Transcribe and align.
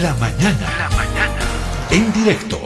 La 0.00 0.14
mañana. 0.14 0.70
La 0.78 0.88
mañana. 0.96 1.40
En 1.90 2.10
directo. 2.14 2.58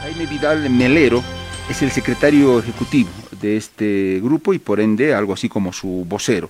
Jaime 0.00 0.26
Vidal 0.26 0.70
Melero 0.70 1.20
es 1.68 1.82
el 1.82 1.90
secretario 1.90 2.60
ejecutivo 2.60 3.10
de 3.40 3.56
este 3.56 4.20
grupo 4.22 4.54
y 4.54 4.60
por 4.60 4.78
ende 4.78 5.14
algo 5.14 5.32
así 5.32 5.48
como 5.48 5.72
su 5.72 6.06
vocero. 6.08 6.48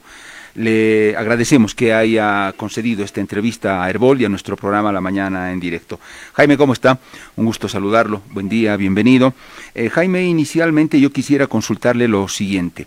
Le 0.55 1.17
agradecemos 1.17 1.75
que 1.75 1.95
haya 1.95 2.53
concedido 2.59 3.03
esta 3.03 3.23
entrevista 3.23 3.83
a 3.83 3.89
Herbol 3.89 4.21
y 4.21 4.27
a 4.27 4.29
nuestro 4.29 4.57
programa 4.57 4.93
La 4.93 5.01
Mañana 5.01 5.53
en 5.53 5.61
directo. 5.61 5.99
Jaime, 6.35 6.59
¿cómo 6.59 6.75
está? 6.75 6.99
Un 7.37 7.47
gusto 7.47 7.71
saludarlo. 7.71 8.21
Buen 8.31 8.51
día, 8.51 8.77
bienvenido. 8.77 9.33
Eh, 9.75 9.89
Jaime, 9.89 10.25
inicialmente 10.25 11.01
yo 11.01 11.11
quisiera 11.11 11.47
consultarle 11.47 12.09
lo 12.09 12.29
siguiente. 12.29 12.87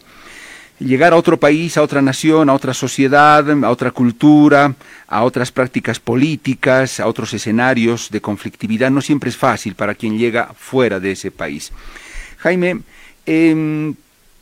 Llegar 0.79 1.13
a 1.13 1.17
otro 1.17 1.37
país, 1.37 1.77
a 1.77 1.81
otra 1.81 2.01
nación, 2.01 2.49
a 2.49 2.53
otra 2.53 2.73
sociedad, 2.73 3.45
a 3.63 3.69
otra 3.69 3.91
cultura, 3.91 4.73
a 5.07 5.23
otras 5.23 5.51
prácticas 5.51 5.99
políticas, 5.99 6.99
a 6.99 7.07
otros 7.07 7.33
escenarios 7.33 8.09
de 8.09 8.21
conflictividad, 8.21 8.89
no 8.89 9.01
siempre 9.01 9.29
es 9.29 9.37
fácil 9.37 9.75
para 9.75 9.93
quien 9.93 10.17
llega 10.17 10.53
fuera 10.57 10.99
de 10.99 11.11
ese 11.11 11.31
país. 11.31 11.71
Jaime, 12.37 12.79
eh, 13.25 13.93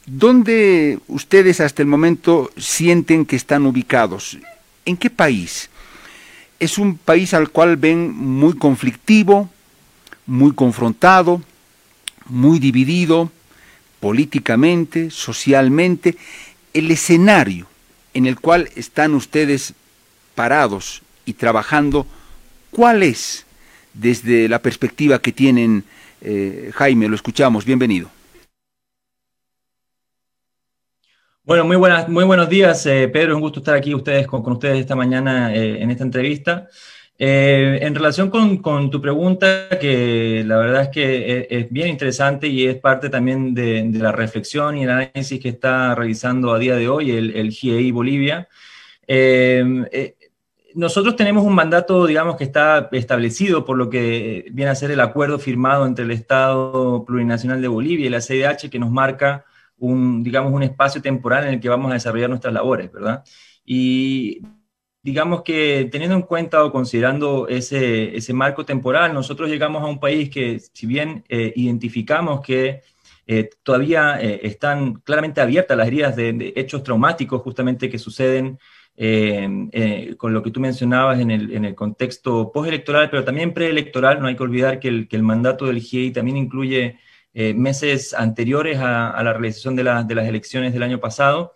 ¿Dónde 0.08 1.00
ustedes 1.10 1.60
hasta 1.60 1.82
el 1.82 1.90
momento 1.90 2.50
sienten 2.56 3.26
que 3.26 3.36
están 3.36 3.66
ubicados? 3.66 4.38
¿En 4.86 4.96
qué 4.96 5.10
país? 5.10 5.70
¿Es 6.62 6.78
un 6.78 6.98
país 6.98 7.34
al 7.34 7.50
cual 7.50 7.76
ven 7.76 8.16
muy 8.16 8.54
conflictivo, 8.54 9.50
muy 10.26 10.54
confrontado, 10.54 11.42
muy 12.26 12.58
dividido 12.58 13.30
políticamente, 14.00 15.10
socialmente? 15.10 16.16
El 16.74 16.92
escenario 16.92 17.68
en 18.14 18.26
el 18.26 18.40
cual 18.40 18.70
están 18.76 19.14
ustedes 19.14 19.74
parados 20.36 21.02
y 21.26 21.34
trabajando, 21.34 22.08
¿cuál 22.72 23.04
es 23.04 23.46
desde 23.94 24.48
la 24.48 24.60
perspectiva 24.60 25.20
que 25.20 25.32
tienen? 25.32 25.84
Eh, 26.22 26.72
Jaime, 26.74 27.08
lo 27.08 27.16
escuchamos, 27.16 27.66
bienvenido. 27.66 28.10
Bueno, 31.44 31.64
muy, 31.64 31.78
buenas, 31.78 32.10
muy 32.10 32.26
buenos 32.26 32.50
días, 32.50 32.86
eh, 32.88 33.08
Pedro. 33.08 33.36
Un 33.36 33.42
gusto 33.42 33.60
estar 33.60 33.76
aquí 33.76 33.96
ustedes, 33.96 34.28
con, 34.28 34.46
ustedes 34.52 34.80
esta 34.80 34.96
mañana 34.96 35.54
eh, 35.56 35.82
en 35.82 35.92
esta 35.92 36.04
entrevista. 36.04 36.68
Eh, 37.20 37.80
en 37.82 37.96
relación 37.96 38.30
con, 38.30 38.92
tu 38.92 39.02
pregunta, 39.02 39.70
que 39.80 40.44
la 40.46 40.58
verdad 40.58 40.84
es 40.84 40.90
que 40.90 41.48
es, 41.50 41.72
bien 41.72 41.88
interesante 41.88 42.48
y 42.48 42.68
es 42.68 42.78
parte 42.78 43.10
también 43.10 43.56
de, 43.56 43.90
la 43.94 44.12
reflexión 44.12 44.78
y 44.78 44.84
el 44.84 44.92
análisis 44.92 45.40
que 45.40 45.50
está 45.50 45.96
realizando 45.96 46.54
a 46.54 46.60
día 46.60 46.76
de 46.76 46.88
hoy 46.88 47.12
el, 47.12 47.36
el 47.36 47.52
GIEI 47.52 47.92
Bolivia. 47.92 48.48
nosotros 50.76 51.16
tenemos 51.16 51.44
un 51.44 51.56
mandato, 51.56 52.06
digamos, 52.06 52.36
que 52.38 52.44
está 52.44 52.88
establecido 52.92 53.66
por 53.66 53.78
lo 53.78 53.90
que 53.90 54.46
viene 54.52 54.70
a 54.72 54.76
ser 54.76 54.92
el 54.92 55.00
acuerdo 55.00 55.40
firmado 55.40 55.88
entre 55.88 56.06
el 56.06 56.12
Estado 56.12 57.04
Plurinacional 57.06 57.62
de 57.62 57.68
Bolivia 57.68 58.06
y 58.06 58.10
la 58.10 58.22
CDH, 58.22 58.70
que 58.70 58.80
nos 58.80 58.92
marca 58.92 59.46
un, 59.80 60.24
digamos, 60.24 60.54
un 60.54 60.64
espacio 60.64 61.02
temporal 61.02 61.46
en 61.48 61.56
el 61.56 61.60
que 61.60 61.70
vamos 61.70 61.92
a 61.92 61.96
desarrollar 61.96 62.30
nuestras 62.30 62.54
labores, 62.54 62.92
¿verdad? 62.92 63.24
Y 63.66 64.42
digamos 65.08 65.42
que 65.42 65.88
teniendo 65.90 66.18
en 66.18 66.24
cuenta 66.24 66.66
o 66.66 66.72
considerando 66.74 67.48
ese, 67.48 68.18
ese 68.18 68.34
marco 68.34 68.66
temporal, 68.66 69.14
nosotros 69.14 69.48
llegamos 69.48 69.82
a 69.82 69.86
un 69.86 70.02
país 70.02 70.30
que, 70.30 70.60
si 70.60 70.86
bien 70.86 71.24
eh, 71.30 71.54
identificamos 71.56 72.42
que 72.42 72.82
eh, 73.26 73.50
todavía 73.64 74.22
eh, 74.22 74.42
están 74.44 74.96
claramente 74.96 75.40
abiertas 75.40 75.78
las 75.78 75.88
heridas 75.88 76.14
de, 76.18 76.52
hechos 76.58 76.84
traumáticos 76.84 77.42
justamente 77.42 77.90
que 77.90 77.98
suceden 77.98 78.60
con 80.18 80.34
lo 80.34 80.42
que 80.42 80.50
tú 80.50 80.60
mencionabas 80.60 81.20
en 81.20 81.30
el, 81.30 81.54
en 81.54 81.66
el 81.66 81.76
contexto 81.76 82.52
postelectoral, 82.52 83.12
pero 83.12 83.24
también 83.24 83.54
preelectoral, 83.54 84.20
no 84.20 84.28
hay 84.28 84.36
que 84.36 84.42
olvidar 84.42 84.80
que 84.80 84.88
el, 84.88 85.08
que 85.08 85.16
el 85.16 85.22
mandato 85.22 85.68
del 85.68 85.80
GIEI 85.80 86.12
también 86.12 86.36
incluye 86.36 86.98
eh, 87.40 87.54
meses 87.54 88.16
anteriores 88.16 88.80
a, 88.80 89.22
la 89.24 89.32
realización 89.32 89.76
de, 89.76 89.84
las 89.84 90.28
elecciones 90.28 90.74
del 90.74 90.82
año 90.82 91.00
pasado. 91.00 91.56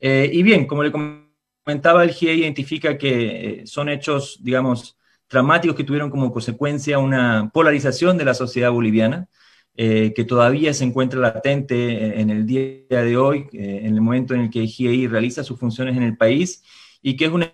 Eh, 0.00 0.28
y 0.32 0.42
bien, 0.42 0.66
como 0.66 0.82
le 0.82 0.90
comentaba, 0.90 1.31
el 1.66 2.10
GIE 2.10 2.34
identifica 2.34 2.98
que 2.98 3.60
eh, 3.62 3.66
son 3.66 3.88
hechos, 3.88 4.38
digamos, 4.42 4.96
dramáticos 5.30 5.76
que 5.76 5.84
tuvieron 5.84 6.10
como 6.10 6.32
consecuencia 6.32 6.98
una 6.98 7.50
polarización 7.52 8.18
de 8.18 8.24
la 8.24 8.34
sociedad 8.34 8.70
boliviana, 8.70 9.28
que 9.74 10.26
todavía 10.28 10.74
se 10.74 10.84
encuentra 10.84 11.18
latente 11.18 12.20
en 12.20 12.28
el 12.28 12.44
día 12.44 13.02
de 13.02 13.16
hoy, 13.16 13.46
en 13.52 13.94
el 13.94 14.02
momento 14.02 14.34
en 14.34 14.42
el 14.42 14.50
que 14.50 14.60
el 14.60 14.66
GIEI 14.66 15.06
realiza 15.06 15.42
sus 15.42 15.58
funciones 15.58 15.96
en 15.96 16.02
el 16.02 16.18
país, 16.18 16.62
y 17.00 17.16
que 17.16 17.24
es 17.24 17.30
un 17.30 17.46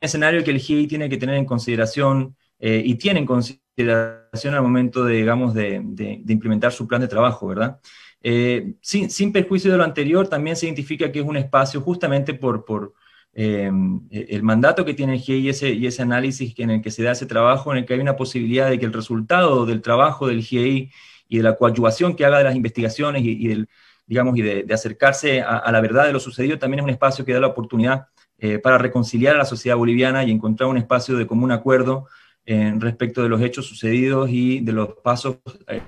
escenario 0.00 0.42
que 0.42 0.52
el 0.52 0.58
GIEI 0.58 0.86
tiene 0.86 1.10
que 1.10 1.18
tener 1.18 1.34
en 1.36 1.44
consideración 1.44 2.34
y 2.58 2.94
tiene 2.94 3.20
en 3.20 3.26
consideración 3.26 4.54
al 4.54 4.62
momento 4.62 5.04
de, 5.04 5.16
digamos, 5.16 5.54
de, 5.54 6.22
implementar 6.28 6.72
su 6.72 6.86
plan 6.86 7.00
de 7.00 7.08
trabajo, 7.08 7.46
¿verdad? 7.48 7.80
Eh, 8.22 8.74
sin, 8.80 9.32
perjuicio 9.32 9.70
de 9.72 9.78
lo 9.78 9.84
anterior, 9.84 10.28
también 10.28 10.56
se 10.56 10.66
identifica 10.66 11.10
que 11.10 11.20
es 11.20 11.24
un 11.24 11.36
espacio 11.36 11.80
justamente 11.80 12.34
por, 12.34 12.64
por 12.64 12.94
eh, 13.32 13.70
el 14.10 14.42
mandato 14.42 14.84
que 14.84 14.94
tiene 14.94 15.14
el 15.14 15.20
GIEI 15.20 15.40
y 15.40 15.48
ese, 15.50 15.70
y 15.70 15.86
ese 15.86 16.02
análisis 16.02 16.54
en 16.58 16.70
el 16.70 16.82
que 16.82 16.90
se 16.90 17.02
da 17.02 17.12
ese 17.12 17.26
trabajo, 17.26 17.72
en 17.72 17.78
el 17.78 17.86
que 17.86 17.94
hay 17.94 18.00
una 18.00 18.16
posibilidad 18.16 18.68
de 18.68 18.78
que 18.78 18.86
el 18.86 18.92
resultado 18.92 19.66
del 19.66 19.82
trabajo 19.82 20.26
del 20.26 20.42
GIEI 20.42 20.90
y 21.28 21.36
de 21.36 21.42
la 21.42 21.56
coadyuvación 21.56 22.16
que 22.16 22.24
haga 22.24 22.38
de 22.38 22.44
las 22.44 22.56
investigaciones 22.56 23.22
y, 23.24 23.46
del, 23.48 23.68
digamos, 24.06 24.36
y 24.36 24.42
de, 24.42 24.74
acercarse 24.74 25.42
a, 25.42 25.70
la 25.70 25.80
verdad 25.80 26.06
de 26.06 26.12
lo 26.12 26.20
sucedido, 26.20 26.58
también 26.58 26.80
es 26.80 26.84
un 26.84 26.90
espacio 26.90 27.24
que 27.24 27.32
da 27.32 27.40
la 27.40 27.46
oportunidad 27.48 28.08
eh, 28.38 28.58
para 28.58 28.78
reconciliar 28.78 29.36
a 29.36 29.38
la 29.38 29.44
sociedad 29.44 29.76
boliviana 29.76 30.24
y 30.24 30.30
encontrar 30.30 30.68
un 30.68 30.78
espacio 30.78 31.16
de 31.16 31.26
común 31.26 31.52
acuerdo 31.52 32.06
respecto 32.46 33.22
de 33.22 33.28
los 33.28 33.40
hechos 33.42 33.66
sucedidos 33.66 34.28
y 34.28 34.58
de 34.60 34.72
los 34.72 34.88
pasos 35.04 35.36
eh, 35.68 35.82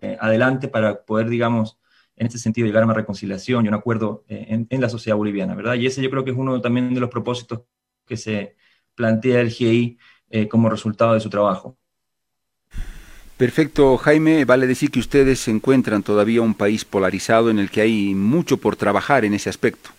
eh, 0.00 0.16
adelante 0.20 0.66
para 0.66 1.04
poder, 1.04 1.28
digamos, 1.28 1.78
en 2.16 2.26
este 2.26 2.38
sentido 2.38 2.66
llegar 2.66 2.82
a 2.82 2.86
una 2.86 2.94
reconciliación 2.94 3.64
y 3.64 3.68
un 3.68 3.74
acuerdo 3.74 4.24
eh, 4.28 4.66
en, 4.68 4.80
la 4.80 4.88
sociedad 4.88 5.16
boliviana, 5.16 5.54
¿verdad? 5.54 5.74
Y 5.74 5.86
ese 5.86 6.02
yo 6.02 6.10
creo 6.10 6.24
que 6.24 6.30
es 6.30 6.36
uno 6.36 6.60
también 6.60 6.94
de 6.94 7.00
los 7.00 7.10
propósitos 7.10 7.62
que 8.06 8.16
se 8.16 8.56
plantea 8.94 9.40
el 9.40 9.50
GI 9.50 9.98
como 10.50 10.68
resultado 10.68 11.14
de 11.14 11.20
su 11.20 11.30
trabajo. 11.30 11.78
Perfecto, 13.36 13.98
Jaime. 13.98 14.46
Vale 14.46 14.66
decir 14.66 14.90
que 14.90 14.98
ustedes 14.98 15.40
se 15.40 15.50
encuentran 15.50 16.02
todavía 16.02 16.40
un 16.40 16.54
país 16.54 16.84
polarizado 16.86 17.50
en 17.50 17.58
el 17.58 17.70
que 17.70 17.82
hay 17.82 18.14
mucho 18.14 18.56
por 18.56 18.76
trabajar 18.76 19.26
en 19.26 19.34
ese 19.34 19.50
aspecto. 19.50 19.90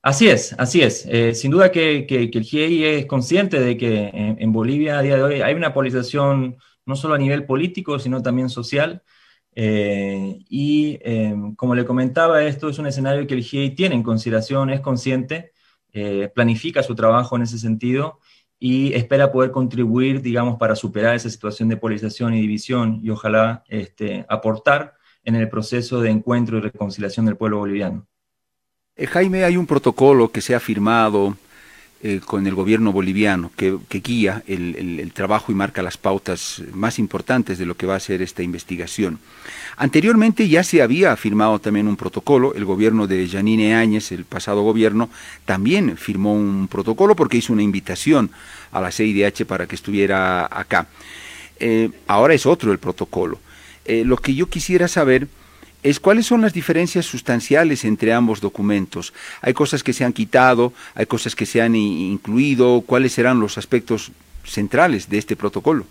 Así 0.00 0.28
es, 0.28 0.54
así 0.58 0.82
es. 0.82 1.06
Eh, 1.08 1.34
sin 1.34 1.50
duda 1.50 1.70
que, 1.70 2.06
el 2.08 2.42
GIEI 2.42 2.84
es 2.84 3.06
consciente 3.06 3.60
de 3.60 3.76
que 3.76 4.10
en, 4.12 4.52
Bolivia 4.52 4.98
a 4.98 5.02
día 5.02 5.16
de 5.16 5.22
hoy 5.22 5.40
hay 5.40 5.54
una 5.54 5.72
polarización 5.72 6.56
no 6.86 6.96
solo 6.96 7.14
a 7.14 7.18
nivel 7.18 7.44
político, 7.44 7.98
sino 7.98 8.22
también 8.22 8.48
social. 8.48 9.02
Eh, 9.54 10.38
y 10.48 10.98
em, 11.02 11.54
como 11.54 11.74
le 11.74 11.84
comentaba, 11.84 12.42
esto 12.44 12.68
es 12.68 12.78
un 12.78 12.86
escenario 12.86 13.26
que 13.26 13.34
el 13.34 13.42
GIEI 13.42 13.74
tiene 13.74 13.94
en 13.94 14.02
consideración, 14.02 14.70
es 14.70 14.80
consciente, 14.80 15.52
eh, 15.92 16.30
planifica 16.34 16.82
su 16.82 16.94
trabajo 16.94 17.36
en 17.36 17.42
ese 17.42 17.58
sentido 17.58 18.18
y 18.58 18.94
espera 18.94 19.30
poder 19.30 19.50
contribuir, 19.50 20.22
digamos, 20.22 20.56
para 20.58 20.74
superar 20.74 21.14
esa 21.14 21.30
situación 21.30 21.68
de 21.68 21.76
polarización 21.76 22.34
y 22.34 22.40
división 22.40 23.00
y 23.02 23.10
ojalá 23.10 23.62
este, 23.68 24.24
aportar 24.28 24.94
en 25.22 25.36
el 25.36 25.48
proceso 25.48 26.00
de 26.00 26.10
encuentro 26.10 26.58
y 26.58 26.60
reconciliación 26.60 27.26
del 27.26 27.36
pueblo 27.36 27.58
boliviano. 27.58 28.06
Eh, 28.96 29.06
Jaime, 29.06 29.44
hay 29.44 29.56
un 29.56 29.66
protocolo 29.66 30.30
que 30.30 30.40
se 30.40 30.54
ha 30.54 30.60
firmado 30.60 31.36
eh, 32.06 32.20
con 32.22 32.46
el 32.46 32.54
gobierno 32.54 32.92
boliviano 32.92 33.50
que, 33.56 33.78
guía 33.88 34.42
el, 34.46 35.10
trabajo 35.14 35.50
y 35.50 35.54
marca 35.54 35.82
las 35.82 35.96
pautas 35.96 36.62
más 36.74 36.98
importantes 36.98 37.56
de 37.56 37.64
lo 37.64 37.78
que 37.78 37.86
va 37.86 37.94
a 37.94 38.00
ser 38.00 38.20
esta 38.20 38.42
investigación. 38.42 39.20
Anteriormente 39.78 40.46
ya 40.46 40.64
se 40.64 40.82
había 40.82 41.16
firmado 41.16 41.60
también 41.60 41.88
un 41.88 41.96
protocolo, 41.96 42.52
el 42.56 42.66
gobierno 42.66 43.06
de 43.06 43.26
Janine 43.26 43.74
Áñez, 43.74 44.12
el 44.12 44.26
pasado 44.26 44.60
gobierno, 44.60 45.08
también 45.46 45.96
firmó 45.96 46.34
un 46.34 46.68
protocolo 46.68 47.16
porque 47.16 47.38
hizo 47.38 47.54
una 47.54 47.62
invitación 47.62 48.30
a 48.70 48.82
la 48.82 48.92
CIDH 48.92 49.46
para 49.46 49.66
que 49.66 49.74
estuviera 49.74 50.44
acá. 50.44 50.88
Eh, 51.58 51.88
ahora 52.06 52.34
es 52.34 52.44
otro 52.44 52.70
el 52.70 52.78
protocolo. 52.78 53.38
lo 53.86 54.18
que 54.18 54.34
yo 54.34 54.50
quisiera 54.50 54.88
saber 54.88 55.26
es 55.84 56.00
cuáles 56.00 56.26
son 56.26 56.40
las 56.40 56.54
diferencias 56.54 57.04
sustanciales 57.04 57.84
entre 57.84 58.12
ambos 58.12 58.40
documentos. 58.40 59.12
Hay 59.42 59.52
cosas 59.52 59.82
que 59.82 59.92
se 59.92 60.02
han 60.02 60.14
quitado, 60.14 60.72
hay 60.94 61.04
cosas 61.04 61.36
que 61.36 61.46
se 61.46 61.60
han 61.60 61.76
incluido, 61.76 62.80
cuáles 62.80 63.12
serán 63.12 63.38
los 63.38 63.58
aspectos 63.58 64.10
centrales 64.44 65.08
de 65.08 65.18
este 65.18 65.36
protocolo. 65.36 65.86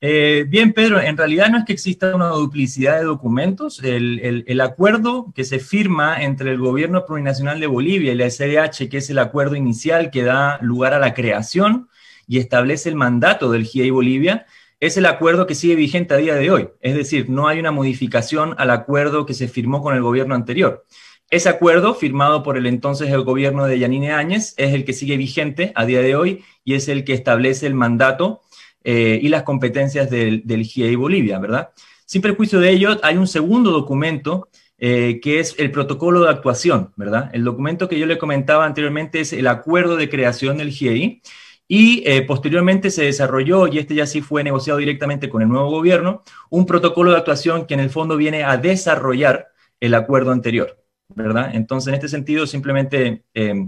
Eh, 0.00 0.44
bien, 0.46 0.74
Pedro, 0.74 1.00
en 1.00 1.16
realidad 1.16 1.48
no 1.48 1.58
es 1.58 1.64
que 1.64 1.72
exista 1.72 2.14
una 2.14 2.28
duplicidad 2.28 2.98
de 2.98 3.04
documentos. 3.04 3.82
El, 3.82 4.60
acuerdo 4.60 5.32
que 5.34 5.44
se 5.44 5.58
firma 5.58 6.22
entre 6.22 6.52
el 6.52 6.58
gobierno 6.58 7.04
plurinacional 7.06 7.58
de 7.58 7.66
Bolivia 7.66 8.12
y 8.12 8.16
la 8.16 8.30
SDH, 8.30 8.90
que 8.90 8.98
es 8.98 9.08
el 9.10 9.18
acuerdo 9.18 9.56
inicial 9.56 10.10
que 10.10 10.22
da 10.22 10.58
lugar 10.60 10.92
a 10.92 10.98
la 10.98 11.14
creación 11.14 11.88
y 12.28 12.38
establece 12.38 12.90
el 12.90 12.94
mandato 12.94 13.50
del 13.50 13.64
GIEI 13.64 13.90
Bolivia, 13.90 14.46
es 14.80 14.96
el 14.96 15.06
acuerdo 15.06 15.46
que 15.46 15.54
sigue 15.54 15.74
vigente 15.74 16.14
a 16.14 16.18
día 16.18 16.34
de 16.34 16.50
hoy. 16.50 16.68
Es 16.80 16.94
decir, 16.94 17.28
no 17.28 17.48
hay 17.48 17.58
una 17.58 17.72
modificación 17.72 18.54
al 18.58 18.70
acuerdo 18.70 19.26
que 19.26 19.34
se 19.34 19.48
firmó 19.48 19.82
con 19.82 19.94
el 19.94 20.02
gobierno 20.02 20.34
anterior. 20.34 20.84
Ese 21.30 21.48
acuerdo, 21.48 21.94
firmado 21.94 22.42
por 22.42 22.56
el 22.56 22.66
entonces 22.66 23.10
el 23.10 23.22
gobierno 23.22 23.66
de 23.66 23.78
Yanine 23.78 24.12
Áñez, 24.12 24.54
es 24.56 24.72
el 24.72 24.84
que 24.84 24.94
sigue 24.94 25.16
vigente 25.16 25.72
a 25.74 25.84
día 25.84 26.00
de 26.00 26.16
hoy 26.16 26.44
y 26.64 26.74
es 26.74 26.88
el 26.88 27.04
que 27.04 27.12
establece 27.12 27.66
el 27.66 27.74
mandato 27.74 28.40
eh, 28.82 29.18
y 29.20 29.28
las 29.28 29.42
competencias 29.42 30.08
del, 30.08 30.42
del 30.46 30.62
GIEI 30.62 30.94
Bolivia, 30.96 31.38
¿verdad? 31.38 31.70
Sin 32.06 32.22
perjuicio 32.22 32.60
de 32.60 32.70
ello, 32.70 32.98
hay 33.02 33.18
un 33.18 33.26
segundo 33.26 33.70
documento 33.72 34.48
eh, 34.78 35.18
que 35.20 35.40
es 35.40 35.56
el 35.58 35.70
protocolo 35.72 36.22
de 36.22 36.30
actuación, 36.30 36.92
¿verdad? 36.96 37.30
El 37.34 37.44
documento 37.44 37.88
que 37.88 37.98
yo 37.98 38.06
le 38.06 38.16
comentaba 38.16 38.64
anteriormente 38.64 39.20
es 39.20 39.34
el 39.34 39.48
acuerdo 39.48 39.96
de 39.96 40.08
creación 40.08 40.56
del 40.56 40.70
GIEI 40.70 41.20
y 41.68 42.02
eh, 42.08 42.22
posteriormente 42.22 42.90
se 42.90 43.04
desarrolló, 43.04 43.68
y 43.68 43.78
este 43.78 43.94
ya 43.94 44.06
sí 44.06 44.22
fue 44.22 44.42
negociado 44.42 44.78
directamente 44.78 45.28
con 45.28 45.42
el 45.42 45.48
nuevo 45.48 45.70
gobierno, 45.70 46.22
un 46.48 46.64
protocolo 46.64 47.10
de 47.10 47.18
actuación 47.18 47.66
que 47.66 47.74
en 47.74 47.80
el 47.80 47.90
fondo 47.90 48.16
viene 48.16 48.42
a 48.42 48.56
desarrollar 48.56 49.48
el 49.78 49.94
acuerdo 49.94 50.32
anterior, 50.32 50.82
¿verdad? 51.14 51.50
Entonces, 51.54 51.88
en 51.88 51.94
este 51.94 52.08
sentido, 52.08 52.46
simplemente 52.46 53.24
eh, 53.34 53.66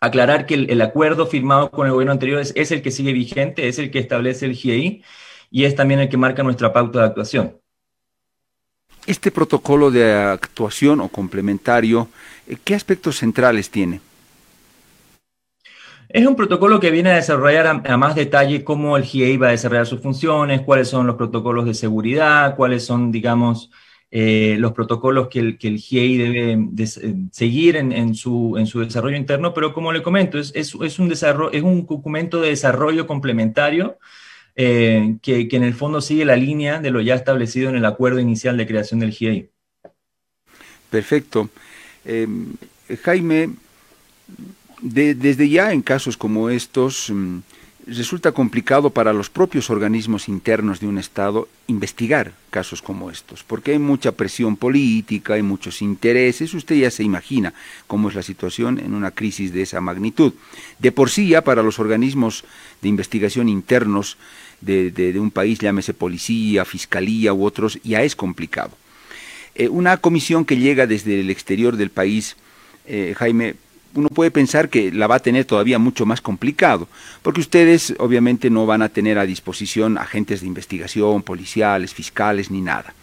aclarar 0.00 0.46
que 0.46 0.54
el, 0.54 0.80
acuerdo 0.82 1.26
firmado 1.26 1.70
con 1.70 1.86
el 1.86 1.92
gobierno 1.92 2.12
anterior 2.12 2.40
es, 2.40 2.70
el 2.72 2.82
que 2.82 2.90
sigue 2.90 3.12
vigente, 3.12 3.68
es 3.68 3.78
el 3.78 3.92
que 3.92 4.00
establece 4.00 4.46
el 4.46 4.54
GIEI 4.54 5.04
y 5.48 5.64
es 5.64 5.76
también 5.76 6.00
el 6.00 6.08
que 6.08 6.16
marca 6.16 6.42
nuestra 6.42 6.72
pauta 6.72 6.98
de 6.98 7.06
actuación. 7.06 7.56
Este 9.06 9.30
protocolo 9.30 9.92
de 9.92 10.12
actuación 10.12 11.00
o 11.00 11.08
complementario, 11.08 12.08
eh, 12.48 12.56
¿qué 12.64 12.74
aspectos 12.74 13.18
centrales 13.18 13.70
tiene? 13.70 14.00
Es 16.12 16.26
un 16.26 16.36
protocolo 16.36 16.78
que 16.78 16.90
viene 16.90 17.10
a 17.10 17.14
desarrollar 17.14 17.66
a, 17.66 17.96
más 17.96 18.14
detalle 18.14 18.64
cómo 18.64 18.98
el 18.98 19.04
GIEI 19.04 19.38
va 19.38 19.48
a 19.48 19.52
desarrollar 19.52 19.86
sus 19.86 20.02
funciones, 20.02 20.60
cuáles 20.60 20.88
son 20.88 21.06
los 21.06 21.16
protocolos 21.16 21.64
de 21.64 21.72
seguridad, 21.72 22.54
cuáles 22.54 22.84
son, 22.84 23.10
digamos, 23.10 23.70
eh, 24.10 24.56
los 24.58 24.72
protocolos 24.72 25.28
que 25.28 25.38
el, 25.38 25.58
que 25.58 25.70
GIEI 25.70 26.18
debe 26.18 26.52
eh, 26.52 27.14
seguir 27.30 27.76
en, 27.76 28.14
su, 28.14 28.56
en, 28.58 28.66
su, 28.66 28.80
desarrollo 28.80 29.16
interno, 29.16 29.54
pero 29.54 29.72
como 29.72 29.90
le 29.90 30.02
comento, 30.02 30.38
es, 30.38 30.52
es, 30.54 30.98
un, 30.98 31.08
desarrollo, 31.08 31.50
es 31.50 31.62
un 31.62 31.86
documento 31.86 32.42
de 32.42 32.50
desarrollo 32.50 33.06
complementario 33.06 33.96
eh, 34.54 35.16
que, 35.22 35.48
en 35.50 35.64
el 35.64 35.72
fondo 35.72 36.02
sigue 36.02 36.26
la 36.26 36.36
línea 36.36 36.78
de 36.78 36.90
lo 36.90 37.00
ya 37.00 37.14
establecido 37.14 37.70
en 37.70 37.76
el 37.76 37.86
acuerdo 37.86 38.20
inicial 38.20 38.58
de 38.58 38.66
creación 38.66 39.00
del 39.00 39.12
GIEI. 39.12 39.48
Perfecto. 40.90 41.48
Jaime, 43.02 43.48
desde 44.82 45.48
ya 45.48 45.72
en 45.72 45.80
casos 45.80 46.16
como 46.16 46.50
estos, 46.50 47.08
mm, 47.08 47.38
resulta 47.86 48.32
complicado 48.32 48.90
para 48.90 49.12
los 49.12 49.30
propios 49.30 49.70
organismos 49.70 50.28
internos 50.28 50.80
de 50.80 50.86
un 50.86 50.98
Estado 50.98 51.48
investigar 51.66 52.32
casos 52.50 52.82
como 52.82 53.10
estos, 53.10 53.42
porque 53.42 53.72
hay 53.72 53.78
mucha 53.78 54.12
presión 54.12 54.56
política, 54.56 55.34
hay 55.34 55.42
muchos 55.42 55.82
intereses, 55.82 56.54
usted 56.54 56.76
ya 56.76 56.90
se 56.90 57.02
imagina 57.02 57.54
cómo 57.86 58.08
es 58.08 58.14
la 58.14 58.22
situación 58.22 58.78
en 58.78 58.94
una 58.94 59.10
crisis 59.10 59.52
de 59.52 59.62
esa 59.62 59.80
magnitud. 59.80 60.34
De 60.78 60.92
por 60.92 61.10
sí 61.10 61.28
ya 61.28 61.42
para 61.42 61.62
los 61.62 61.78
organismos 61.78 62.44
de 62.82 62.88
investigación 62.88 63.48
internos 63.48 64.16
de, 64.60 65.18
un 65.18 65.32
país, 65.32 65.58
llámese 65.58 65.92
policía, 65.92 66.64
fiscalía 66.64 67.32
u 67.32 67.44
otros, 67.44 67.80
ya 67.82 68.02
es 68.02 68.14
complicado. 68.14 68.70
Eh, 69.54 69.68
una 69.68 69.96
comisión 69.96 70.44
que 70.44 70.56
llega 70.56 70.86
desde 70.86 71.20
el 71.20 71.30
exterior 71.30 71.76
del 71.76 71.90
país, 71.90 72.36
eh, 72.86 73.14
Jaime, 73.16 73.56
uno 73.94 74.08
puede 74.08 74.30
pensar 74.30 74.68
que 74.68 74.90
la 74.92 75.06
va 75.06 75.16
a 75.16 75.20
tener 75.20 75.44
todavía 75.44 75.78
mucho 75.78 76.06
más 76.06 76.20
complicado, 76.20 76.88
porque 77.22 77.40
ustedes 77.40 77.94
obviamente 77.98 78.50
no 78.50 78.66
van 78.66 78.82
a 78.82 78.88
tener 78.88 79.18
a 79.18 79.26
disposición 79.26 79.98
agentes 79.98 80.40
de 80.40 80.46
investigación, 80.46 81.22
policiales, 81.22 81.94
fiscales, 81.94 82.50
ni 82.50 82.60
nada. 82.60 82.94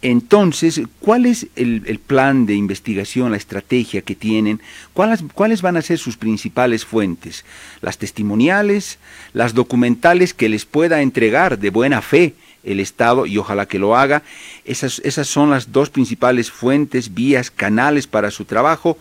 Entonces, 0.00 0.80
¿cuál 1.00 1.26
es 1.26 1.48
el, 1.56 1.98
plan 1.98 2.46
de 2.46 2.54
investigación, 2.54 3.32
la 3.32 3.36
estrategia 3.36 4.02
que 4.02 4.14
tienen? 4.14 4.60
¿Cuáles, 4.92 5.24
¿Cuáles 5.34 5.60
van 5.60 5.76
a 5.76 5.82
ser 5.82 5.98
sus 5.98 6.16
principales 6.16 6.84
fuentes? 6.84 7.44
¿Las 7.80 7.98
testimoniales? 7.98 8.98
¿Las 9.32 9.54
documentales 9.54 10.34
que 10.34 10.48
les 10.48 10.64
pueda 10.64 11.02
entregar 11.02 11.58
de 11.58 11.70
buena 11.70 12.00
fe 12.00 12.34
el 12.62 12.78
Estado 12.78 13.26
y 13.26 13.38
ojalá 13.38 13.66
que 13.66 13.80
lo 13.80 13.96
haga? 13.96 14.22
Esas, 14.64 15.00
esas 15.04 15.26
son 15.26 15.50
las 15.50 15.72
dos 15.72 15.90
principales 15.90 16.52
fuentes, 16.52 17.12
vías, 17.12 17.50
canales 17.50 18.06
para 18.06 18.30
su 18.30 18.44
trabajo 18.44 18.96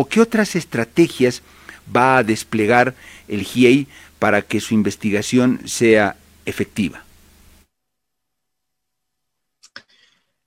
o 0.00 0.06
qué 0.06 0.22
otras 0.22 0.56
estrategias 0.56 1.42
va 1.94 2.16
a 2.16 2.22
desplegar 2.22 2.94
el 3.28 3.42
GIEI 3.42 3.86
para 4.18 4.40
que 4.40 4.58
su 4.58 4.72
investigación 4.72 5.60
sea 5.66 6.16
efectiva? 6.46 7.04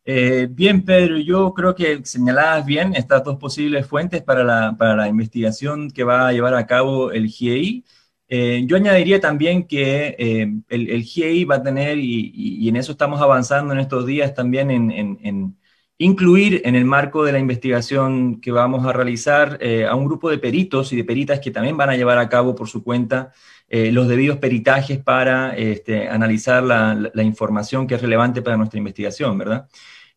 Eh, 0.05 0.47
bien, 0.49 0.83
Pedro, 0.83 1.19
yo 1.19 1.53
creo 1.53 1.75
que 1.75 2.03
señalabas 2.03 2.65
bien 2.65 2.95
estas 2.95 3.23
dos 3.23 3.37
posibles 3.37 3.85
fuentes 3.85 4.23
para 4.23 4.43
la, 4.43 5.07
investigación 5.07 5.91
que 5.91 6.03
va 6.03 6.29
a 6.29 6.33
llevar 6.33 6.55
a 6.55 6.65
cabo 6.65 7.11
el 7.11 7.27
GIEI. 7.27 7.83
Eh, 8.29 8.63
yo 8.65 8.75
añadiría 8.75 9.19
también 9.19 9.67
que 9.67 10.15
eh, 10.17 10.51
el, 10.67 11.03
GIEI 11.03 11.45
va 11.45 11.57
a 11.57 11.63
tener, 11.63 11.99
y, 11.99 12.67
en 12.67 12.75
eso 12.75 12.93
estamos 12.93 13.21
avanzando 13.21 13.71
en 13.71 13.81
estos 13.81 14.07
días 14.07 14.33
también 14.33 14.71
en 14.71 15.55
incluir 16.03 16.61
en 16.65 16.75
el 16.75 16.85
marco 16.85 17.23
de 17.23 17.31
la 17.31 17.39
investigación 17.39 18.41
que 18.41 18.51
vamos 18.51 18.85
a 18.85 18.93
realizar 18.93 19.57
eh, 19.61 19.85
a 19.85 19.95
un 19.95 20.05
grupo 20.05 20.29
de 20.29 20.37
peritos 20.37 20.91
y 20.91 20.97
de 20.97 21.03
peritas 21.03 21.39
que 21.39 21.51
también 21.51 21.77
van 21.77 21.89
a 21.89 21.95
llevar 21.95 22.17
a 22.17 22.29
cabo 22.29 22.55
por 22.55 22.67
su 22.67 22.83
cuenta 22.83 23.31
eh, 23.69 23.91
los 23.91 24.07
debidos 24.07 24.37
peritajes 24.37 24.99
para 24.99 25.55
este, 25.55 26.09
analizar 26.09 26.61
la, 26.63 27.23
información 27.23 27.87
que 27.87 27.95
es 27.95 28.01
relevante 28.01 28.41
para 28.41 28.57
nuestra 28.57 28.77
investigación, 28.77 29.37
¿verdad? 29.37 29.67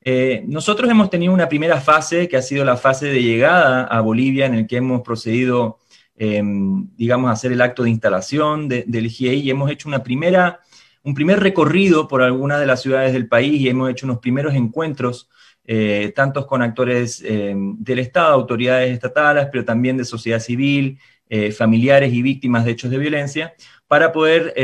Eh, 0.03 0.45
nosotros 0.47 0.91
hemos 0.91 1.09
tenido 1.09 1.33
una 1.33 1.49
primera 1.49 1.81
fase 1.81 2.29
que 2.29 2.37
ha 2.37 2.43
sido 2.43 2.65
la 2.65 2.77
fase 2.77 3.07
de 3.07 3.23
llegada 3.23 3.85
a 3.85 4.01
Bolivia 4.01 4.47
en 4.47 4.55
el 4.55 4.67
que 4.67 4.77
hemos 4.77 5.03
procedido, 5.03 5.79
em, 6.17 6.89
digamos, 6.97 7.31
a 7.31 7.33
hacer 7.33 7.53
el 7.53 7.61
acto 7.61 7.85
de 7.85 7.91
instalación 7.91 8.69
del 8.69 9.09
GIEI 9.09 9.41
y 9.41 9.51
hemos 9.51 9.71
hecho 9.71 9.89
una 9.89 10.03
primera, 10.03 10.61
un 11.03 11.15
primer 11.15 11.41
recorrido 11.41 12.09
por 12.09 12.23
algunas 12.23 12.61
de 12.61 12.67
las 12.67 12.83
ciudades 12.83 13.13
del 13.13 13.29
país 13.29 13.61
y 13.61 13.69
hemos 13.69 13.91
hecho 13.91 14.07
unos 14.07 14.19
primeros 14.19 14.55
encuentros 14.55 15.29
eh, 15.69 16.13
tantos 16.15 16.47
con 16.47 16.63
actores 16.63 17.21
eh, 17.25 17.53
del 17.57 17.99
Estado, 17.99 18.33
autoridades 18.35 18.93
estatales, 18.93 19.49
pero 19.51 19.65
también 19.65 19.97
de 19.97 20.05
sociedad 20.05 20.39
civil, 20.39 21.01
eh, 21.29 21.51
familiares 21.51 22.13
y 22.13 22.23
víctimas 22.23 22.65
de 22.65 22.71
hechos 22.71 22.91
de 22.91 22.99
violencia, 22.99 23.53
para 23.89 24.13
poder 24.13 24.55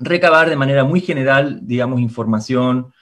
recabar 0.00 0.50
de 0.50 0.56
manera 0.56 0.82
muy 0.84 1.00
general, 1.00 1.60
digamos, 1.62 2.00
información 2.00 2.92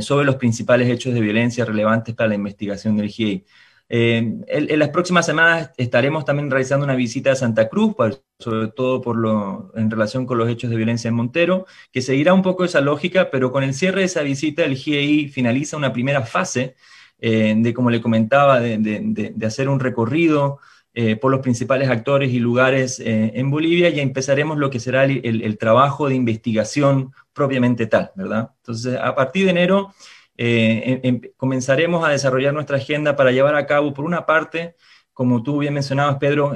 sobre 0.00 0.24
los 0.24 0.36
principales 0.36 0.88
hechos 0.88 1.12
de 1.12 1.20
violencia 1.20 1.64
relevantes 1.64 2.14
para 2.14 2.28
la 2.28 2.36
investigación 2.36 2.96
del 2.96 3.08
GIEI. 3.08 3.44
En, 3.88 4.44
las 4.78 4.88
próximas 4.88 5.26
semanas 5.26 5.70
estaremos 5.76 6.24
también 6.24 6.50
realizando 6.50 6.84
una 6.84 6.96
visita 6.96 7.32
a 7.32 7.36
Santa 7.36 7.68
Cruz, 7.68 7.94
sobre 8.38 8.68
todo 8.68 9.72
en 9.76 9.90
relación 9.90 10.26
con 10.26 10.38
los 10.38 10.48
hechos 10.48 10.70
de 10.70 10.76
violencia 10.76 11.08
en 11.08 11.14
Montero, 11.14 11.66
que 11.92 12.02
seguirá 12.02 12.34
un 12.34 12.42
poco 12.42 12.64
esa 12.64 12.80
lógica, 12.80 13.30
pero 13.30 13.52
con 13.52 13.62
el 13.62 13.74
cierre 13.74 14.00
de 14.00 14.06
esa 14.06 14.22
visita 14.22 14.64
el 14.64 14.76
GIEI 14.76 15.28
finaliza 15.28 15.76
una 15.76 15.92
primera 15.92 16.22
fase 16.22 16.74
eh, 17.18 17.54
de, 17.56 17.72
como 17.72 17.90
le 17.90 18.02
comentaba, 18.02 18.60
de, 18.60 19.34
hacer 19.46 19.68
un 19.68 19.80
recorrido 19.80 20.58
eh, 20.92 21.16
por 21.16 21.30
los 21.30 21.40
principales 21.40 21.88
actores 21.88 22.32
y 22.32 22.38
lugares 22.38 23.00
eh, 23.00 23.32
en 23.34 23.50
Bolivia 23.50 23.88
y 23.88 24.00
empezaremos 24.00 24.58
lo 24.58 24.70
que 24.70 24.80
será 24.80 25.04
el, 25.04 25.58
trabajo 25.58 26.08
de 26.08 26.14
investigación 26.14 27.12
propiamente 27.32 27.86
tal, 27.86 28.12
¿verdad? 28.16 28.50
Entonces, 28.58 28.98
a 29.00 29.14
partir 29.14 29.44
de 29.44 29.50
enero 29.50 29.94
em, 30.36 31.00
em, 31.02 31.20
comenzaremos 31.36 32.04
a 32.04 32.10
desarrollar 32.10 32.52
nuestra 32.52 32.76
agenda 32.76 33.16
para 33.16 33.32
llevar 33.32 33.54
a 33.54 33.66
cabo, 33.66 33.92
por 33.94 34.04
una 34.04 34.26
parte, 34.26 34.74
como 35.12 35.42
tú 35.42 35.58
bien 35.58 35.72
mencionabas, 35.72 36.16
Pedro, 36.16 36.52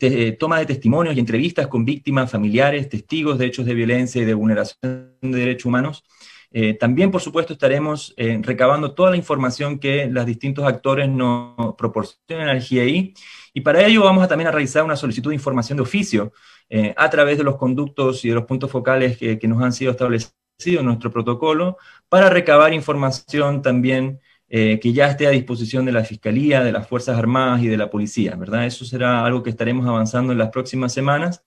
eh, 0.00 0.36
toma 0.38 0.58
de 0.58 0.66
testimonios 0.66 1.16
y 1.16 1.20
entrevistas 1.20 1.66
con 1.66 1.84
víctimas, 1.84 2.30
familiares, 2.30 2.88
testigos 2.88 3.38
de 3.38 3.46
hechos 3.46 3.66
de 3.66 3.74
violencia 3.74 4.22
y 4.22 4.24
de 4.24 4.34
vulneración 4.34 5.16
de 5.20 5.38
derechos 5.38 5.66
humanos. 5.66 6.04
Eh, 6.50 6.74
también, 6.74 7.10
por 7.10 7.20
supuesto, 7.20 7.54
estaremos 7.54 8.14
eh, 8.16 8.38
recabando 8.42 8.94
toda 8.94 9.10
la 9.10 9.16
información 9.16 9.78
que 9.78 10.06
los 10.06 10.24
distintos 10.24 10.66
actores 10.66 11.08
nos 11.08 11.74
proporcionan 11.76 12.48
al 12.48 12.60
GIEI 12.60 13.14
y 13.54 13.60
para 13.62 13.84
ello 13.84 14.04
vamos 14.04 14.22
a 14.22 14.28
también 14.28 14.48
a 14.48 14.52
realizar 14.52 14.84
una 14.84 14.96
solicitud 14.96 15.30
de 15.30 15.36
información 15.36 15.76
de 15.76 15.82
oficio 15.82 16.32
a 16.96 17.08
través 17.08 17.38
de 17.38 17.44
los 17.44 17.56
conductos 17.56 18.22
y 18.26 18.28
de 18.28 18.34
los 18.34 18.44
puntos 18.44 18.70
focales 18.70 19.16
que, 19.16 19.38
que 19.38 19.48
nos 19.48 19.62
han 19.62 19.72
sido 19.72 19.92
establecidos 19.92 20.34
en 20.66 20.84
nuestro 20.84 21.12
protocolo 21.12 21.78
para 22.08 22.30
recabar 22.30 22.74
información 22.74 23.62
también 23.62 24.20
eh, 24.48 24.80
que 24.80 24.92
ya 24.92 25.06
esté 25.06 25.26
a 25.28 25.30
disposición 25.30 25.84
de 25.84 25.92
la 25.92 26.04
Fiscalía, 26.04 26.64
de 26.64 26.72
las 26.72 26.88
Fuerzas 26.88 27.16
Armadas 27.16 27.62
y 27.62 27.68
de 27.68 27.76
la 27.76 27.90
Policía, 27.90 28.34
¿verdad? 28.34 28.66
Eso 28.66 28.84
será 28.84 29.24
algo 29.24 29.42
que 29.42 29.50
estaremos 29.50 29.86
avanzando 29.86 30.32
en 30.32 30.38
las 30.38 30.50
próximas 30.50 30.92
semanas. 30.92 31.44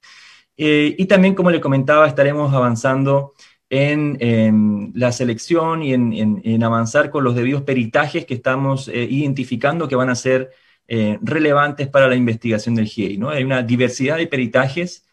Eh, 0.55 0.95
y 0.97 1.05
también, 1.07 1.35
como 1.35 1.51
le 1.51 1.59
comentaba, 1.59 2.07
estaremos 2.07 2.53
avanzando 2.53 3.33
en, 3.69 4.91
la 4.95 5.11
selección 5.11 5.81
y 5.83 5.93
en, 5.93 6.63
avanzar 6.63 7.09
con 7.09 7.23
los 7.23 7.35
debidos 7.35 7.63
peritajes 7.63 8.25
que 8.25 8.33
estamos 8.35 8.87
eh, 8.87 9.07
identificando 9.09 9.87
que 9.87 9.95
van 9.95 10.09
a 10.09 10.15
ser 10.15 10.51
relevantes 11.21 11.87
para 11.87 12.09
la 12.09 12.17
investigación 12.17 12.75
del 12.75 12.85
GIEI, 12.85 13.17
¿no? 13.17 13.29
Hay 13.29 13.45
una 13.45 13.63
diversidad 13.63 14.17
de 14.17 14.27
peritajes, 14.27 15.05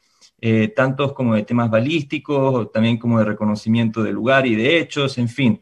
tantos 0.77 1.13
como 1.15 1.35
de 1.35 1.43
temas 1.43 1.69
balísticos, 1.69 2.71
también 2.71 2.97
como 2.97 3.19
de 3.19 3.25
reconocimiento 3.25 4.03
de 4.03 4.13
lugar 4.13 4.47
y 4.47 4.55
de 4.55 4.79
hechos, 4.79 5.19
en 5.19 5.29
fin 5.29 5.61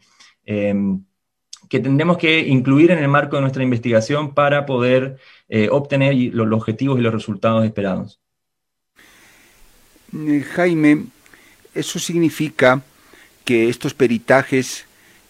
que 1.69 1.81
tendremos 1.81 2.19
que 2.19 2.41
incluir 2.41 2.91
en 2.91 2.99
el 2.99 3.09
marco 3.09 3.37
de 3.37 3.43
nuestra 3.43 3.63
investigación 3.63 4.35
para 4.35 4.67
poder 4.67 5.19
eh, 5.49 5.69
obtener 5.71 6.15
los, 6.33 6.53
objetivos 6.53 6.99
y 6.99 7.03
los 7.03 7.13
resultados 7.13 7.65
esperados. 7.65 8.21
Eh, 10.15 10.45
Jaime, 10.55 11.07
eso 11.75 11.99
significa 11.99 12.83
que 13.45 13.69
estos 13.69 13.95
peritajes 13.95 14.87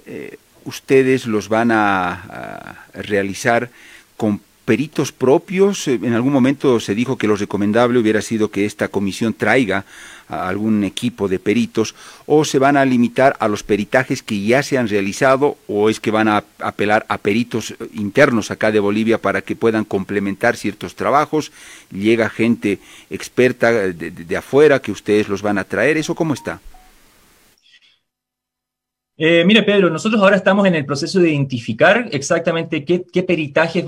eh, 0.06 0.36
ustedes 0.64 1.26
los 1.26 1.48
van 1.48 1.70
a, 1.72 2.86
realizar 2.94 3.70
con 4.16 4.40
peritos 4.66 5.12
propios. 5.12 5.88
En 5.88 6.12
algún 6.12 6.32
momento 6.32 6.78
se 6.80 6.94
dijo 6.94 7.16
que 7.16 7.28
lo 7.28 7.37
recomendable 7.37 8.00
hubiera 8.00 8.20
sido 8.20 8.50
que 8.50 8.66
esta 8.66 8.88
comisión 8.88 9.32
traiga 9.32 9.87
a 10.28 10.49
algún 10.49 10.82
equipo 10.82 11.28
de 11.28 11.38
peritos 11.38 11.94
o 12.26 12.44
se 12.44 12.58
van 12.58 12.76
a 12.76 12.85
limitar 12.85 13.37
a 13.38 13.46
los 13.46 13.62
peritajes 13.62 14.25
que 14.25 14.42
ya 14.42 14.64
se 14.64 14.76
han 14.76 14.88
realizado 14.88 15.56
o 15.68 15.88
es 15.88 16.00
que 16.00 16.11
van 16.11 16.26
a 16.26 16.42
apelar 16.58 17.06
a 17.08 17.18
peritos 17.18 17.75
internos 17.94 18.50
acá 18.50 18.73
de 18.73 18.80
Bolivia 18.80 19.18
para 19.18 19.40
que 19.40 19.54
puedan 19.54 19.85
complementar 19.85 20.56
ciertos 20.56 20.96
trabajos. 20.96 21.52
Llega 21.92 22.28
gente 22.28 22.80
experta 23.08 23.70
de, 23.70 24.37
afuera 24.37 24.80
que 24.80 24.90
ustedes 24.90 25.28
los 25.28 25.42
van 25.42 25.58
a 25.58 25.64
traer. 25.64 25.96
¿Eso 25.96 26.16
cómo 26.16 26.35
está? 26.35 26.61
Eh, 29.16 29.44
mire, 29.46 29.62
Pedro, 29.62 29.88
nosotros 29.90 30.20
ahora 30.20 30.37
estamos 30.37 30.66
en 30.66 30.75
el 30.75 30.85
proceso 30.85 31.20
de 31.20 31.30
identificar 31.30 32.08
exactamente 32.11 32.85
qué 32.85 33.23
peritajes 33.23 33.85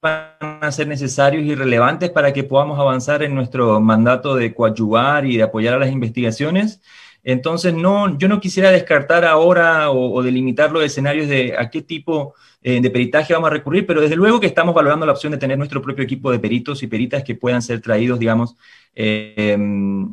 van 0.00 0.30
a 0.40 0.70
ser 0.72 0.86
necesarios 0.86 1.44
y 1.44 1.54
relevantes 1.54 2.10
para 2.10 2.32
que 2.32 2.44
podamos 2.44 2.78
avanzar 2.78 3.22
en 3.22 3.34
nuestro 3.34 3.80
mandato 3.80 4.36
de 4.36 4.54
coadyuvar 4.54 5.26
y 5.26 5.36
de 5.36 5.42
apoyar 5.42 5.74
a 5.74 5.78
las 5.78 5.90
investigaciones. 5.90 6.80
Entonces, 7.24 7.74
no, 7.74 8.16
yo 8.16 8.28
no 8.28 8.40
quisiera 8.40 8.70
descartar 8.70 9.24
ahora 9.24 9.90
o, 9.90 10.22
delimitar 10.22 10.70
los 10.70 10.84
escenarios 10.84 11.28
de 11.28 11.54
a 11.58 11.68
qué 11.68 11.82
tipo 11.82 12.34
eh, 12.62 12.80
de 12.80 12.90
peritaje 12.90 13.34
vamos 13.34 13.50
a 13.50 13.54
recurrir, 13.54 13.86
pero 13.86 14.00
desde 14.00 14.16
luego 14.16 14.40
que 14.40 14.46
estamos 14.46 14.74
valorando 14.74 15.04
la 15.04 15.12
opción 15.12 15.32
de 15.32 15.38
tener 15.38 15.58
nuestro 15.58 15.82
propio 15.82 16.04
equipo 16.04 16.30
de 16.30 16.38
peritos 16.38 16.82
y 16.82 16.86
peritas 16.86 17.24
que 17.24 17.34
puedan 17.34 17.60
ser 17.60 17.80
traídos, 17.80 18.18
digamos, 18.18 18.56
eh, 18.94 19.56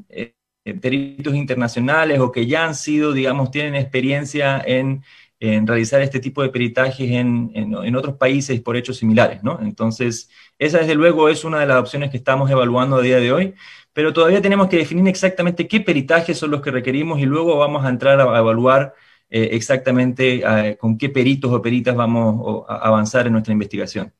eh, 0.09 0.73
peritos 0.81 1.35
internacionales 1.35 2.19
o 2.19 2.31
que 2.31 2.47
ya 2.47 2.65
han 2.65 2.75
sido, 2.75 3.13
digamos, 3.13 3.51
tienen 3.51 3.75
experiencia 3.75 4.61
en 4.65 5.03
en 5.53 5.67
realizar 5.67 6.01
este 6.01 6.19
tipo 6.19 6.41
de 6.41 6.49
peritajes 6.49 7.11
en, 7.11 7.51
en, 7.53 7.95
otros 7.95 8.15
países 8.15 8.59
por 8.61 8.75
hechos 8.77 8.97
similares, 8.97 9.43
¿no? 9.43 9.59
Entonces, 9.61 10.29
esa 10.59 10.79
desde 10.79 10.95
luego 10.95 11.29
es 11.29 11.43
una 11.43 11.59
de 11.59 11.65
las 11.65 11.77
opciones 11.77 12.11
que 12.11 12.17
estamos 12.17 12.49
evaluando 12.49 12.97
a 12.97 13.01
día 13.01 13.19
de 13.19 13.31
hoy, 13.31 13.55
pero 13.93 14.13
todavía 14.13 14.41
tenemos 14.41 14.67
que 14.67 14.77
definir 14.77 15.07
exactamente 15.07 15.67
qué 15.67 15.81
peritajes 15.81 16.37
son 16.37 16.51
los 16.51 16.61
que 16.61 16.71
requerimos 16.71 17.19
y 17.19 17.25
luego 17.25 17.57
vamos 17.57 17.85
a 17.85 17.89
entrar 17.89 18.19
a, 18.19 18.37
evaluar 18.37 18.93
eh, 19.29 19.49
exactamente 19.53 20.43
con 20.79 20.97
qué 20.97 21.09
peritos 21.09 21.51
o 21.51 21.61
peritas 21.61 21.95
vamos 21.95 22.65
a 22.67 22.75
avanzar 22.87 23.27
en 23.27 23.33
nuestra 23.33 23.53
investigación. 23.53 24.13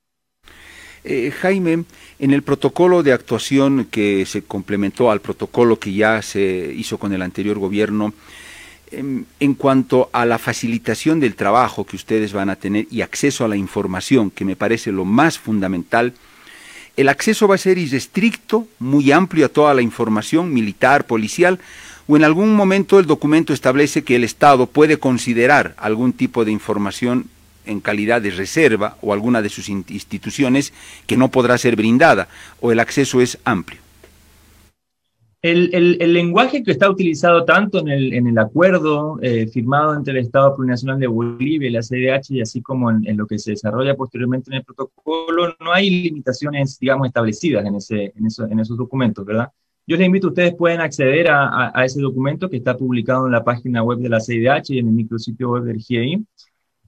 Eh, 1.08 1.30
Jaime, 1.30 1.84
en 2.18 2.32
el 2.32 2.42
protocolo 2.42 3.04
de 3.04 3.14
actuación 3.14 3.86
que 3.92 4.26
se 4.26 4.42
complementó 4.42 5.12
al 5.12 5.22
protocolo 5.22 5.78
que 5.80 5.94
ya 5.94 6.20
se 6.24 6.74
hizo 6.76 6.98
con 6.98 7.14
el 7.14 7.22
anterior 7.22 7.60
gobierno, 7.60 8.12
en, 8.92 9.54
cuanto 9.56 10.10
a 10.14 10.26
la 10.26 10.38
facilitación 10.38 11.20
del 11.20 11.36
trabajo 11.36 11.86
que 11.86 11.96
ustedes 11.96 12.34
van 12.34 12.50
a 12.50 12.56
tener 12.56 12.88
y 12.92 13.02
acceso 13.02 13.46
a 13.46 13.48
la 13.48 13.56
información, 13.56 14.32
que 14.32 14.46
me 14.46 14.56
parece 14.56 14.92
lo 14.92 15.06
más 15.06 15.40
fundamental, 15.40 16.14
el 16.98 17.10
acceso 17.10 17.48
va 17.48 17.56
a 17.56 17.60
ser 17.60 17.78
irrestricto, 17.78 18.68
muy 18.80 19.12
amplio 19.12 19.48
a 19.48 19.50
toda 19.50 19.74
la 19.74 19.82
información 19.82 20.54
militar, 20.54 21.06
policial, 21.06 21.60
o 22.08 22.16
en 22.16 22.24
algún 22.24 22.56
momento 22.56 23.00
el 23.00 23.06
documento 23.06 23.52
establece 23.52 24.04
que 24.04 24.16
el 24.16 24.24
Estado 24.24 24.68
puede 24.68 24.98
considerar 24.98 25.74
algún 25.78 26.14
tipo 26.14 26.46
de 26.46 26.52
información 26.52 27.28
en 27.66 27.82
calidad 27.82 28.22
de 28.22 28.30
reserva 28.30 28.98
o 29.02 29.12
alguna 29.12 29.42
de 29.42 29.50
sus 29.50 29.70
instituciones 29.70 30.72
que 31.08 31.18
no 31.18 31.32
podrá 31.32 31.58
ser 31.58 31.76
brindada, 31.76 32.28
o 32.62 32.72
el 32.72 32.80
acceso 32.80 33.22
es 33.22 33.40
amplio. 33.44 33.85
El, 35.48 36.14
lenguaje 36.14 36.64
que 36.64 36.72
está 36.72 36.90
utilizado 36.90 37.46
tanto 37.46 37.78
en 37.78 37.90
el, 38.28 38.38
acuerdo 38.40 39.20
eh, 39.22 39.46
firmado 39.46 39.94
entre 39.94 40.14
el 40.14 40.26
Estado 40.26 40.56
Plurinacional 40.56 40.98
de 40.98 41.06
Bolivia 41.06 41.68
y 41.68 41.72
la 41.72 41.82
CDH, 41.82 42.32
y 42.32 42.42
así 42.42 42.64
como 42.64 42.90
en, 42.90 43.16
lo 43.16 43.28
que 43.28 43.38
se 43.38 43.52
desarrolla 43.52 43.96
posteriormente 43.96 44.50
en 44.50 44.58
el 44.58 44.64
protocolo, 44.64 45.56
no 45.60 45.72
hay 45.72 45.92
limitaciones, 45.92 46.80
digamos, 46.80 47.06
establecidas 47.06 47.64
en, 47.64 47.76
ese, 47.76 48.12
en, 48.16 48.60
esos 48.60 48.76
documentos, 48.76 49.24
¿verdad? 49.24 49.52
Yo 49.86 49.98
les 49.98 50.08
invito, 50.08 50.30
ustedes 50.30 50.56
pueden 50.56 50.82
acceder 50.82 51.28
a, 51.30 51.72
ese 51.86 52.02
documento 52.02 52.50
que 52.50 52.58
está 52.58 52.76
publicado 52.76 53.28
en 53.28 53.32
la 53.32 53.44
página 53.44 53.84
web 53.84 54.00
de 54.00 54.10
la 54.10 54.18
CDH 54.18 54.72
y 54.72 54.80
en 54.80 54.88
el 54.88 54.94
micrositio 54.94 55.52
web 55.52 55.64
del 55.66 55.78
GIEI, 55.78 56.26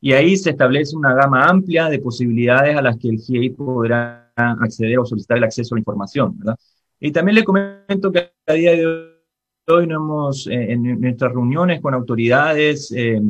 y 0.02 0.14
ahí 0.14 0.36
se 0.36 0.50
establece 0.50 0.96
una 0.96 1.14
gama 1.14 1.46
amplia 1.46 1.90
de 1.90 2.00
posibilidades 2.00 2.76
a 2.76 2.82
las 2.82 2.98
que 2.98 3.10
el 3.10 3.20
GIEI 3.20 3.52
podrá 3.52 4.32
acceder 4.36 4.98
o 4.98 5.06
solicitar 5.06 5.38
el 5.38 5.44
acceso 5.44 5.76
a 5.76 5.78
la 5.78 5.82
información, 5.82 6.40
¿verdad? 6.40 6.58
Y 7.00 7.12
también 7.12 7.36
le 7.36 7.44
comento 7.44 8.12
que 8.12 8.32
a 8.46 8.54
día 8.54 8.72
de 8.72 8.86
hoy 9.68 9.88
no 9.88 9.96
hemos, 9.96 10.48
eh, 10.48 10.72
en 10.72 11.00
nuestras 11.00 11.32
reuniones 11.32 11.82
con 11.82 11.94
autoridades, 11.94 12.92
eh, 12.96 13.22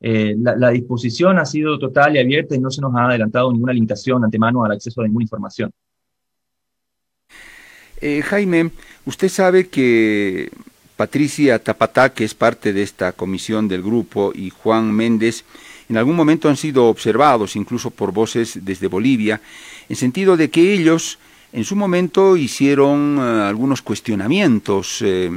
eh, 0.00 0.34
la, 0.38 0.70
disposición 0.70 1.38
ha 1.38 1.44
sido 1.44 1.78
total 1.78 2.16
y 2.16 2.20
abierta 2.20 2.54
y 2.54 2.58
no 2.58 2.70
se 2.70 2.80
nos 2.80 2.94
ha 2.94 3.06
adelantado 3.06 3.52
ninguna 3.52 3.72
limitación 3.72 4.24
antemano 4.24 4.64
al 4.64 4.72
acceso 4.72 5.00
a 5.00 5.04
ninguna 5.04 5.24
información. 5.24 5.70
Jaime, 8.00 8.72
usted 9.06 9.28
sabe 9.28 9.68
que 9.68 10.50
Patricia 10.96 11.60
Tapatá, 11.60 12.12
que 12.12 12.24
es 12.24 12.34
parte 12.34 12.72
de 12.72 12.82
esta 12.82 13.12
comisión 13.12 13.68
del 13.68 13.80
grupo, 13.80 14.32
y 14.34 14.50
Juan 14.50 14.90
Méndez, 14.90 15.44
en 15.88 15.96
algún 15.96 16.16
momento 16.16 16.48
han 16.48 16.56
sido 16.56 16.86
observados, 16.86 17.54
incluso 17.54 17.90
por 17.90 18.12
voces 18.12 18.58
desde 18.64 18.88
Bolivia, 18.88 19.40
en 19.88 19.94
sentido 19.94 20.36
de 20.36 20.50
que 20.50 20.72
ellos 20.72 21.18
en 21.52 21.64
su 21.64 21.76
momento 21.76 22.36
hicieron 22.36 23.18
eh, 23.18 23.42
algunos 23.42 23.82
cuestionamientos, 23.82 25.02
eh, 25.02 25.30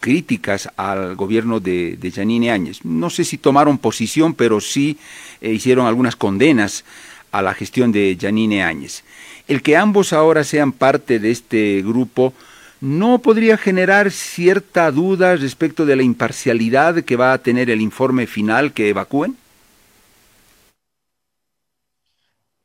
críticas 0.00 0.68
al 0.76 1.14
gobierno 1.14 1.60
de, 1.60 1.96
Yanine 2.00 2.50
Áñez. 2.50 2.84
No 2.84 3.10
sé 3.10 3.24
si 3.24 3.38
tomaron 3.38 3.78
posición, 3.78 4.34
pero 4.34 4.60
sí 4.60 4.98
eh, 5.40 5.52
hicieron 5.52 5.86
algunas 5.86 6.16
condenas 6.16 6.84
a 7.30 7.42
la 7.42 7.54
gestión 7.54 7.92
de 7.92 8.16
Yanine 8.16 8.64
Áñez. 8.64 9.04
El 9.46 9.62
que 9.62 9.76
ambos 9.76 10.12
ahora 10.12 10.42
sean 10.42 10.72
parte 10.72 11.20
de 11.20 11.30
este 11.30 11.82
grupo 11.82 12.34
no 12.80 13.20
podría 13.20 13.56
generar 13.56 14.10
cierta 14.10 14.90
duda 14.90 15.36
respecto 15.36 15.86
de 15.86 15.96
la 15.96 16.02
imparcialidad 16.02 17.02
que 17.04 17.16
va 17.16 17.32
a 17.32 17.38
tener 17.38 17.70
el 17.70 17.80
informe 17.80 18.26
final 18.26 18.72
que 18.72 18.88
evacúen? 18.88 19.36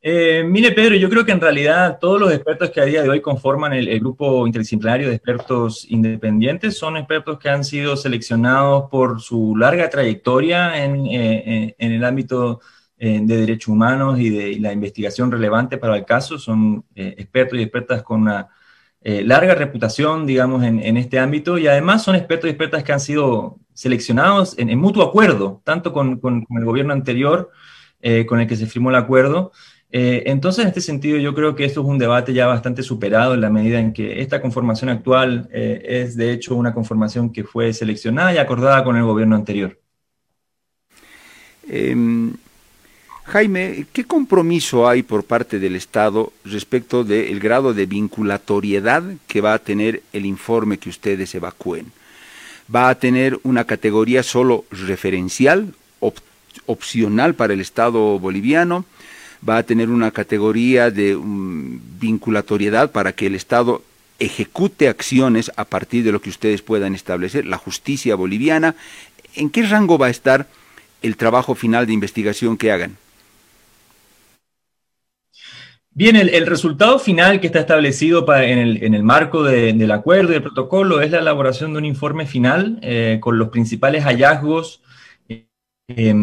Eh, 0.02 0.42
mire, 0.46 0.72
Pedro, 0.72 0.94
yo 0.96 1.10
creo 1.10 1.26
que 1.26 1.32
en 1.32 1.40
realidad 1.42 1.98
todos 2.00 2.18
los 2.18 2.32
expertos 2.32 2.70
que 2.70 2.80
a 2.80 2.86
día 2.86 3.02
de 3.02 3.10
hoy 3.10 3.20
conforman 3.20 3.74
el, 3.74 4.00
grupo 4.00 4.46
interdisciplinario 4.46 5.08
de 5.08 5.14
expertos 5.16 5.86
independientes 5.90 6.78
son 6.78 6.96
expertos 6.96 7.38
que 7.38 7.50
han 7.50 7.64
sido 7.64 7.98
seleccionados 7.98 8.88
por 8.90 9.20
su 9.20 9.54
larga 9.56 9.90
trayectoria 9.90 10.82
en, 10.82 11.06
eh, 11.06 11.74
el 11.78 12.02
ámbito 12.02 12.60
eh, 12.96 13.20
de 13.22 13.36
derechos 13.36 13.68
humanos 13.68 14.18
y 14.18 14.30
de 14.30 14.58
la 14.58 14.72
investigación 14.72 15.30
relevante 15.30 15.76
para 15.76 15.96
el 15.96 16.06
caso. 16.06 16.38
Son 16.38 16.82
expertos 16.94 17.58
y 17.58 17.62
expertas 17.62 18.02
con 18.02 18.22
una 18.22 18.48
larga 19.02 19.54
reputación, 19.54 20.26
digamos, 20.26 20.62
en, 20.64 20.96
este 20.96 21.18
ámbito 21.18 21.58
y 21.58 21.66
además 21.66 22.02
son 22.02 22.16
expertos 22.16 22.48
y 22.48 22.50
expertas 22.50 22.84
que 22.84 22.92
han 22.92 23.00
sido 23.00 23.58
seleccionados 23.74 24.58
en, 24.58 24.78
mutuo 24.78 25.04
acuerdo, 25.04 25.60
tanto 25.64 25.92
con 25.92 26.20
el 26.50 26.64
gobierno 26.64 26.92
anterior, 26.92 27.50
con 28.26 28.40
el 28.40 28.46
que 28.46 28.56
se 28.56 28.66
firmó 28.66 28.90
el 28.90 28.96
acuerdo, 28.96 29.52
eh, 29.92 30.22
entonces, 30.26 30.62
en 30.62 30.68
este 30.68 30.80
sentido, 30.80 31.18
yo 31.18 31.34
creo 31.34 31.56
que 31.56 31.64
esto 31.64 31.80
es 31.80 31.86
un 31.86 31.98
debate 31.98 32.32
ya 32.32 32.46
bastante 32.46 32.82
superado 32.82 33.34
en 33.34 33.40
la 33.40 33.50
medida 33.50 33.80
en 33.80 33.92
que 33.92 34.20
esta 34.20 34.40
conformación 34.40 34.88
actual 34.88 35.48
eh, 35.52 35.82
es, 35.84 36.16
de 36.16 36.32
hecho, 36.32 36.54
una 36.54 36.72
conformación 36.72 37.32
que 37.32 37.42
fue 37.42 37.72
seleccionada 37.72 38.32
y 38.32 38.38
acordada 38.38 38.84
con 38.84 38.96
el 38.96 39.02
gobierno 39.02 39.34
anterior. 39.34 39.80
Em, 41.68 42.34
Jaime, 43.24 43.86
¿qué 43.92 44.04
compromiso 44.04 44.88
hay 44.88 45.02
por 45.02 45.24
parte 45.24 45.58
del 45.58 45.74
Estado 45.74 46.32
respecto 46.44 47.02
del 47.02 47.40
grado 47.40 47.74
de 47.74 47.86
vinculatoriedad 47.86 49.02
que 49.26 49.40
va 49.40 49.54
a 49.54 49.58
tener 49.58 50.02
el 50.12 50.24
informe 50.24 50.78
que 50.78 50.88
ustedes 50.88 51.34
evacúen? 51.34 51.92
¿Va 52.72 52.88
a 52.88 52.94
tener 52.94 53.40
una 53.42 53.64
categoría 53.64 54.22
solo 54.22 54.64
referencial, 54.70 55.74
opcional 56.66 57.34
para 57.34 57.54
el 57.54 57.60
Estado 57.60 58.20
boliviano? 58.20 58.84
Va 59.46 59.58
a 59.58 59.62
tener 59.62 59.90
una 59.90 60.10
categoría 60.10 60.90
de 60.90 61.18
vinculatoriedad 61.20 62.90
para 62.90 63.12
que 63.12 63.26
el 63.26 63.34
Estado 63.34 63.82
ejecute 64.18 64.88
acciones 64.88 65.50
a 65.56 65.64
partir 65.64 66.04
de 66.04 66.12
lo 66.12 66.20
que 66.20 66.30
ustedes 66.30 66.62
puedan 66.62 66.94
establecer, 66.94 67.46
la 67.46 67.56
justicia 67.56 68.14
boliviana. 68.14 68.76
¿En 69.34 69.50
qué 69.50 69.62
rango 69.62 69.98
va 69.98 70.06
a 70.06 70.10
estar 70.10 70.46
el 71.02 71.16
trabajo 71.16 71.54
final 71.54 71.86
de 71.86 71.94
investigación 71.94 72.56
que 72.56 72.70
hagan? 72.70 72.96
Bien, 75.92 76.14
el, 76.16 76.46
resultado 76.46 76.98
final 76.98 77.40
que 77.40 77.48
está 77.48 77.60
establecido 77.60 78.24
en, 78.36 78.94
el, 78.94 79.02
marco 79.02 79.42
del 79.42 79.90
acuerdo 79.90 80.30
y 80.30 80.34
del 80.34 80.42
protocolo 80.42 81.00
es 81.00 81.10
la 81.10 81.18
elaboración 81.18 81.72
de 81.72 81.78
un 81.78 81.84
informe 81.84 82.26
final 82.26 82.78
eh, 82.82 83.18
con 83.20 83.38
los 83.38 83.48
principales 83.48 84.04
hallazgos 84.04 84.82
eh, 85.28 86.14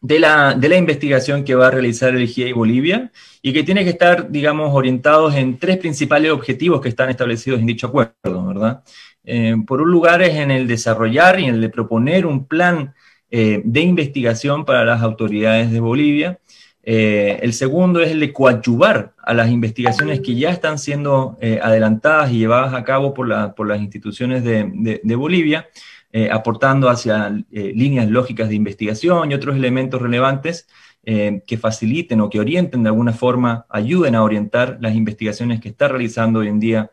de 0.00 0.18
la, 0.18 0.54
de 0.54 0.68
la 0.68 0.76
investigación 0.76 1.44
que 1.44 1.54
va 1.54 1.68
a 1.68 1.70
realizar 1.70 2.14
el 2.14 2.28
GIEI 2.28 2.52
Bolivia 2.52 3.10
y 3.42 3.52
que 3.52 3.62
tiene 3.62 3.84
que 3.84 3.90
estar, 3.90 4.30
digamos, 4.30 4.74
orientados 4.74 5.34
en 5.34 5.58
tres 5.58 5.78
principales 5.78 6.30
objetivos 6.30 6.80
que 6.80 6.88
están 6.88 7.10
establecidos 7.10 7.60
en 7.60 7.66
dicho 7.66 7.88
acuerdo, 7.88 8.46
¿verdad? 8.46 8.82
Eh, 9.24 9.56
por 9.66 9.82
un 9.82 9.90
lugar 9.90 10.22
es 10.22 10.36
en 10.36 10.50
el 10.50 10.66
desarrollar 10.66 11.38
y 11.40 11.44
en 11.44 11.56
el 11.56 11.60
de 11.60 11.68
proponer 11.68 12.24
un 12.24 12.46
plan 12.46 12.94
eh, 13.30 13.60
de 13.64 13.80
investigación 13.80 14.64
para 14.64 14.84
las 14.84 15.02
autoridades 15.02 15.70
de 15.70 15.80
Bolivia. 15.80 16.38
Eh, 16.82 17.38
el 17.42 17.52
segundo 17.52 18.00
es 18.00 18.12
el 18.12 18.20
de 18.20 18.32
coadyuvar 18.32 19.12
a 19.22 19.34
las 19.34 19.50
investigaciones 19.50 20.20
que 20.20 20.34
ya 20.34 20.50
están 20.50 20.78
siendo 20.78 21.36
adelantadas 21.60 22.32
y 22.32 22.38
llevadas 22.38 22.72
a 22.72 22.84
cabo 22.84 23.12
por, 23.12 23.54
por 23.54 23.68
las 23.68 23.80
instituciones 23.80 24.42
de, 24.42 25.00
de 25.02 25.14
Bolivia. 25.16 25.68
Eh, 26.10 26.30
aportando 26.32 26.88
hacia 26.88 27.28
eh, 27.52 27.72
líneas 27.76 28.08
lógicas 28.08 28.48
de 28.48 28.54
investigación 28.54 29.30
y 29.30 29.34
otros 29.34 29.54
elementos 29.54 30.00
relevantes 30.00 30.66
eh, 31.04 31.42
que 31.46 31.58
faciliten 31.58 32.22
o 32.22 32.30
que 32.30 32.40
orienten 32.40 32.82
de 32.82 32.88
alguna 32.88 33.12
forma, 33.12 33.66
ayuden 33.68 34.14
a 34.14 34.22
orientar 34.22 34.78
las 34.80 34.94
investigaciones 34.94 35.60
que 35.60 35.68
está 35.68 35.86
realizando 35.86 36.38
hoy 36.38 36.48
en 36.48 36.60
día 36.60 36.90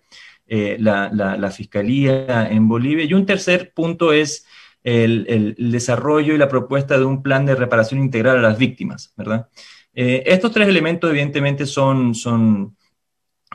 la, 0.47 1.49
Fiscalía 1.55 2.49
en 2.51 2.67
Bolivia. 2.67 3.05
Y 3.05 3.13
un 3.13 3.25
tercer 3.25 3.71
punto 3.73 4.11
es 4.11 4.45
el, 4.83 5.55
desarrollo 5.57 6.35
y 6.35 6.37
la 6.37 6.49
propuesta 6.49 6.97
de 6.97 7.05
un 7.05 7.23
plan 7.23 7.45
de 7.45 7.55
reparación 7.55 8.01
integral 8.01 8.39
a 8.39 8.49
las 8.49 8.57
víctimas, 8.57 9.13
¿verdad? 9.15 9.47
estos 9.93 10.51
tres 10.51 10.67
elementos 10.67 11.09
evidentemente 11.09 11.65
son, 11.65 12.13
son, 12.13 12.75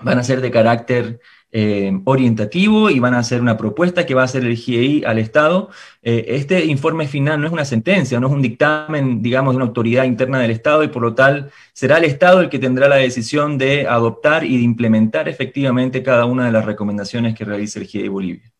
van 0.00 0.18
a 0.18 0.24
ser 0.24 0.40
de 0.40 0.50
carácter 0.50 1.20
eh, 1.52 1.98
orientativo 2.04 2.90
y 2.90 3.00
van 3.00 3.14
a 3.14 3.18
hacer 3.18 3.40
una 3.40 3.56
propuesta 3.56 4.06
que 4.06 4.14
va 4.14 4.22
a 4.22 4.26
hacer 4.26 4.44
el 4.44 4.56
GIEI 4.56 5.04
al 5.04 5.18
Estado. 5.18 5.70
Eh, 6.02 6.26
este 6.28 6.64
informe 6.66 7.08
final 7.08 7.40
no 7.40 7.46
es 7.46 7.52
una 7.52 7.64
sentencia, 7.64 8.20
no 8.20 8.28
es 8.28 8.32
un 8.32 8.42
dictamen, 8.42 9.20
digamos, 9.20 9.52
de 9.52 9.56
una 9.56 9.66
autoridad 9.66 10.04
interna 10.04 10.38
del 10.38 10.52
Estado 10.52 10.84
y 10.84 10.88
por 10.88 11.02
lo 11.02 11.14
tal 11.14 11.50
será 11.72 11.98
el 11.98 12.04
Estado 12.04 12.40
el 12.40 12.48
que 12.48 12.58
tendrá 12.58 12.88
la 12.88 12.96
decisión 12.96 13.58
de 13.58 13.86
adoptar 13.88 14.44
y 14.44 14.56
de 14.58 14.62
implementar 14.62 15.28
efectivamente 15.28 16.02
cada 16.02 16.24
una 16.24 16.46
de 16.46 16.52
las 16.52 16.64
recomendaciones 16.64 17.34
que 17.34 17.44
realice 17.44 17.80
el 17.80 17.86
GIEI 17.86 18.08
Bolivia. 18.08 18.52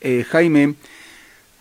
Eh, 0.00 0.24
Jaime, 0.28 0.74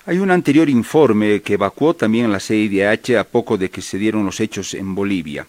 hay 0.05 0.17
un 0.17 0.31
anterior 0.31 0.69
informe 0.69 1.41
que 1.41 1.53
evacuó 1.53 1.93
también 1.93 2.31
la 2.31 2.39
CIDH 2.39 3.17
a 3.17 3.23
poco 3.23 3.57
de 3.57 3.69
que 3.69 3.81
se 3.81 3.97
dieron 3.97 4.25
los 4.25 4.39
hechos 4.39 4.73
en 4.73 4.93
Bolivia. 4.95 5.45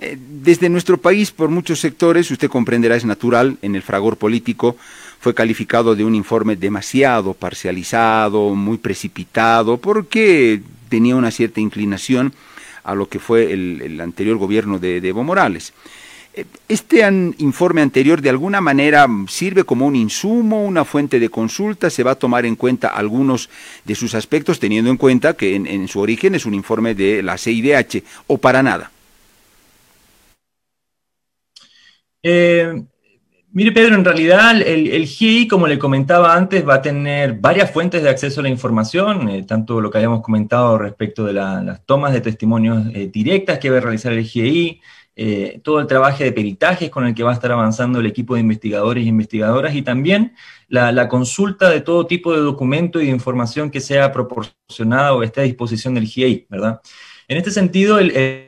Eh, 0.00 0.16
desde 0.18 0.68
nuestro 0.68 0.98
país, 0.98 1.32
por 1.32 1.48
muchos 1.48 1.80
sectores, 1.80 2.30
usted 2.30 2.48
comprenderá, 2.48 2.94
es 2.94 3.04
natural, 3.04 3.58
en 3.62 3.74
el 3.74 3.82
fragor 3.82 4.16
político, 4.16 4.76
fue 5.18 5.34
calificado 5.34 5.96
de 5.96 6.04
un 6.04 6.14
informe 6.14 6.54
demasiado 6.54 7.34
parcializado, 7.34 8.54
muy 8.54 8.78
precipitado, 8.78 9.78
porque 9.78 10.62
tenía 10.88 11.16
una 11.16 11.32
cierta 11.32 11.60
inclinación 11.60 12.32
a 12.84 12.94
lo 12.94 13.08
que 13.08 13.18
fue 13.18 13.52
el, 13.52 14.00
anterior 14.00 14.38
gobierno 14.38 14.78
de, 14.78 14.98
Evo 14.98 15.24
Morales. 15.24 15.72
Eh, 16.32 16.44
este 16.68 17.04
informe 17.38 17.82
anterior 17.82 18.22
de 18.22 18.30
alguna 18.30 18.60
manera 18.60 19.08
sirve 19.26 19.64
como 19.64 19.84
un 19.84 19.96
insumo, 19.96 20.64
una 20.64 20.84
fuente 20.84 21.18
de 21.18 21.28
consulta, 21.28 21.90
se 21.90 22.04
va 22.04 22.12
a 22.12 22.14
tomar 22.14 22.46
en 22.46 22.54
cuenta 22.54 22.86
algunos 22.86 23.50
de 23.84 23.96
sus 23.96 24.14
aspectos, 24.14 24.60
teniendo 24.60 24.92
en 24.92 24.96
cuenta 24.96 25.34
que 25.34 25.56
en 25.56 25.88
su 25.88 25.98
origen 25.98 26.36
es 26.36 26.46
un 26.46 26.54
informe 26.54 26.94
de 26.94 27.20
la 27.24 27.36
CIDH, 27.36 28.04
o 28.28 28.38
para 28.38 28.62
nada. 28.62 28.92
Eh, 32.22 32.82
mire, 33.52 33.72
Pedro, 33.72 33.94
en 33.94 34.04
realidad 34.04 34.60
el, 34.60 35.06
GI, 35.06 35.48
como 35.48 35.66
le 35.66 35.78
comentaba 35.78 36.34
antes, 36.34 36.66
va 36.66 36.74
a 36.74 36.82
tener 36.82 37.34
varias 37.34 37.70
fuentes 37.70 38.02
de 38.02 38.10
acceso 38.10 38.40
a 38.40 38.42
la 38.42 38.48
información, 38.48 39.28
eh, 39.28 39.44
tanto 39.44 39.80
lo 39.80 39.90
que 39.90 39.98
habíamos 39.98 40.22
comentado 40.22 40.78
respecto 40.78 41.24
de 41.24 41.34
las 41.34 41.84
tomas 41.86 42.12
de 42.12 42.20
testimonios 42.20 42.86
eh, 42.94 43.08
directas 43.12 43.58
que 43.58 43.70
va 43.70 43.78
a 43.78 43.80
realizar 43.80 44.12
el 44.12 44.24
GI, 44.24 44.80
todo 45.64 45.80
el 45.80 45.88
trabajo 45.88 46.22
de 46.22 46.30
peritajes 46.30 46.90
con 46.90 47.04
el 47.04 47.12
que 47.12 47.24
va 47.24 47.30
a 47.30 47.34
estar 47.34 47.50
avanzando 47.50 47.98
el 47.98 48.06
equipo 48.06 48.34
de 48.34 48.40
investigadores 48.40 49.04
e 49.04 49.08
investigadoras 49.08 49.74
y 49.74 49.82
también 49.82 50.36
la, 50.68 51.08
consulta 51.08 51.70
de 51.70 51.80
todo 51.80 52.06
tipo 52.06 52.32
de 52.32 52.38
documento 52.38 53.00
y 53.00 53.06
de 53.06 53.10
información 53.10 53.68
que 53.68 53.80
sea 53.80 54.12
proporcionada 54.12 55.14
o 55.14 55.24
esté 55.24 55.40
a 55.40 55.44
disposición 55.44 55.94
del 55.94 56.06
GI, 56.06 56.46
¿verdad? 56.48 56.80
En 57.26 57.36
este 57.36 57.50
sentido, 57.50 57.98
el, 57.98 58.47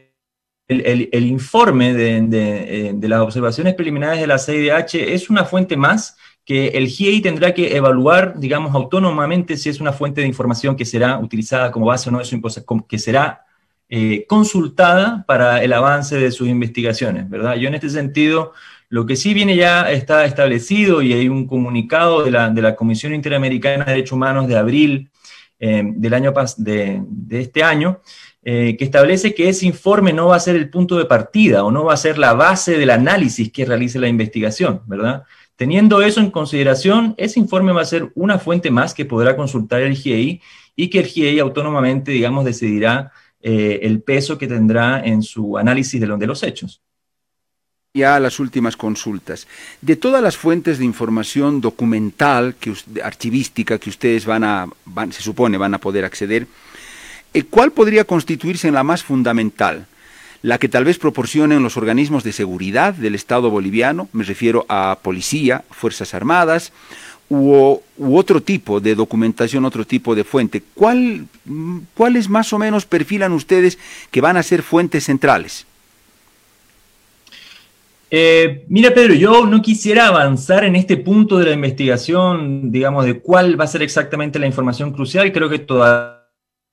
informe 0.70 1.90
eh, 1.90 2.92
de, 2.94 3.08
las 3.08 3.20
observaciones 3.20 3.74
preliminares 3.74 4.20
de 4.20 4.26
la 4.26 4.38
CIDH 4.38 4.94
es 4.94 5.28
una 5.28 5.44
fuente 5.44 5.76
más 5.76 6.16
que 6.44 6.68
el 6.68 6.88
GIEI 6.88 7.20
tendrá 7.20 7.52
que 7.54 7.76
evaluar, 7.76 8.38
digamos, 8.38 8.74
autónomamente 8.74 9.56
si 9.56 9.68
es 9.68 9.80
una 9.80 9.92
fuente 9.92 10.20
de 10.20 10.26
información 10.26 10.76
que 10.76 10.84
será 10.84 11.18
utilizada 11.18 11.70
como 11.70 11.86
base 11.86 12.08
o 12.08 12.12
no, 12.12 12.20
que 12.88 12.98
será 12.98 13.44
eh, 13.88 14.24
consultada 14.28 15.24
para 15.26 15.62
el 15.62 15.72
avance 15.72 16.16
de 16.16 16.30
sus 16.30 16.48
investigaciones, 16.48 17.28
¿verdad? 17.28 17.56
Yo 17.56 17.68
en 17.68 17.74
este 17.74 17.90
sentido, 17.90 18.52
lo 18.88 19.06
que 19.06 19.16
sí 19.16 19.34
viene 19.34 19.56
ya 19.56 19.90
está 19.90 20.24
establecido 20.24 21.02
y 21.02 21.12
hay 21.12 21.28
un 21.28 21.46
comunicado 21.46 22.22
de 22.22 22.30
la, 22.30 22.76
Comisión 22.76 23.14
Interamericana 23.14 23.84
de 23.84 23.92
Derechos 23.92 24.12
Humanos 24.12 24.46
de 24.46 24.56
abril 24.56 25.10
eh, 25.58 25.82
del 25.84 26.14
año 26.14 26.32
de, 26.56 27.02
de 27.04 27.40
este 27.40 27.62
año, 27.62 28.00
eh, 28.42 28.76
que 28.78 28.84
establece 28.84 29.34
que 29.34 29.48
ese 29.48 29.66
informe 29.66 30.12
no 30.12 30.28
va 30.28 30.36
a 30.36 30.40
ser 30.40 30.56
el 30.56 30.70
punto 30.70 30.96
de 30.96 31.04
partida 31.04 31.62
o 31.62 31.70
no 31.70 31.84
va 31.84 31.94
a 31.94 31.98
ser 31.98 32.16
la 32.16 32.32
base 32.32 32.78
del 32.78 32.90
análisis 32.90 33.52
que 33.52 33.66
realice 33.66 33.98
la 33.98 34.08
investigación, 34.08 34.80
¿verdad? 34.86 35.24
Teniendo 35.56 36.00
eso 36.00 36.20
en 36.20 36.30
consideración, 36.30 37.14
ese 37.18 37.38
informe 37.38 37.72
va 37.72 37.82
a 37.82 37.84
ser 37.84 38.10
una 38.14 38.38
fuente 38.38 38.70
más 38.70 38.94
que 38.94 39.04
podrá 39.04 39.36
consultar 39.36 39.82
el 39.82 39.94
GIEI 39.94 40.40
y 40.74 40.88
que 40.88 41.00
el 41.00 41.06
GIEI 41.06 41.38
autónomamente, 41.38 42.12
digamos, 42.12 42.46
decidirá 42.46 43.12
eh, 43.42 43.80
el 43.82 44.02
peso 44.02 44.38
que 44.38 44.46
tendrá 44.46 45.04
en 45.04 45.22
su 45.22 45.58
análisis 45.58 46.00
de, 46.00 46.06
de 46.06 46.26
los 46.26 46.42
hechos. 46.42 46.80
Ya 47.92 48.20
las 48.20 48.38
últimas 48.38 48.76
consultas. 48.76 49.48
De 49.82 49.96
todas 49.96 50.22
las 50.22 50.36
fuentes 50.36 50.78
de 50.78 50.84
información 50.84 51.60
documental, 51.60 52.54
que, 52.54 52.72
archivística, 53.02 53.78
que 53.78 53.90
ustedes 53.90 54.24
van 54.24 54.44
a, 54.44 54.68
se 55.10 55.22
supone, 55.22 55.58
van 55.58 55.74
a 55.74 55.78
poder 55.78 56.04
acceder, 56.04 56.46
¿Cuál 57.50 57.72
podría 57.72 58.04
constituirse 58.04 58.68
en 58.68 58.74
la 58.74 58.82
más 58.82 59.02
fundamental? 59.02 59.86
La 60.42 60.58
que 60.58 60.68
tal 60.68 60.84
vez 60.84 60.98
proporcionen 60.98 61.62
los 61.62 61.76
organismos 61.76 62.24
de 62.24 62.32
seguridad 62.32 62.94
del 62.94 63.14
Estado 63.14 63.50
boliviano, 63.50 64.08
me 64.12 64.24
refiero 64.24 64.64
a 64.68 64.98
policía, 65.02 65.64
Fuerzas 65.70 66.14
Armadas, 66.14 66.72
u, 67.28 67.80
otro 67.98 68.42
tipo 68.42 68.80
de 68.80 68.94
documentación, 68.94 69.64
otro 69.64 69.86
tipo 69.86 70.14
de 70.14 70.24
fuente. 70.24 70.62
¿Cuál, 70.74 71.26
¿Cuáles 71.94 72.28
más 72.28 72.52
o 72.52 72.58
menos 72.58 72.86
perfilan 72.86 73.32
ustedes 73.32 73.78
que 74.10 74.20
van 74.20 74.36
a 74.36 74.42
ser 74.42 74.62
fuentes 74.62 75.04
centrales? 75.04 75.66
Eh, 78.10 78.64
mira, 78.68 78.92
Pedro, 78.92 79.14
yo 79.14 79.46
no 79.46 79.62
quisiera 79.62 80.08
avanzar 80.08 80.64
en 80.64 80.74
este 80.74 80.96
punto 80.96 81.38
de 81.38 81.44
la 81.44 81.52
investigación, 81.52 82.72
digamos, 82.72 83.04
de 83.04 83.20
cuál 83.20 83.60
va 83.60 83.64
a 83.64 83.68
ser 83.68 83.82
exactamente 83.82 84.40
la 84.40 84.46
información 84.46 84.92
crucial. 84.92 85.30
Creo 85.32 85.48
que 85.48 85.60
todavía 85.60 86.19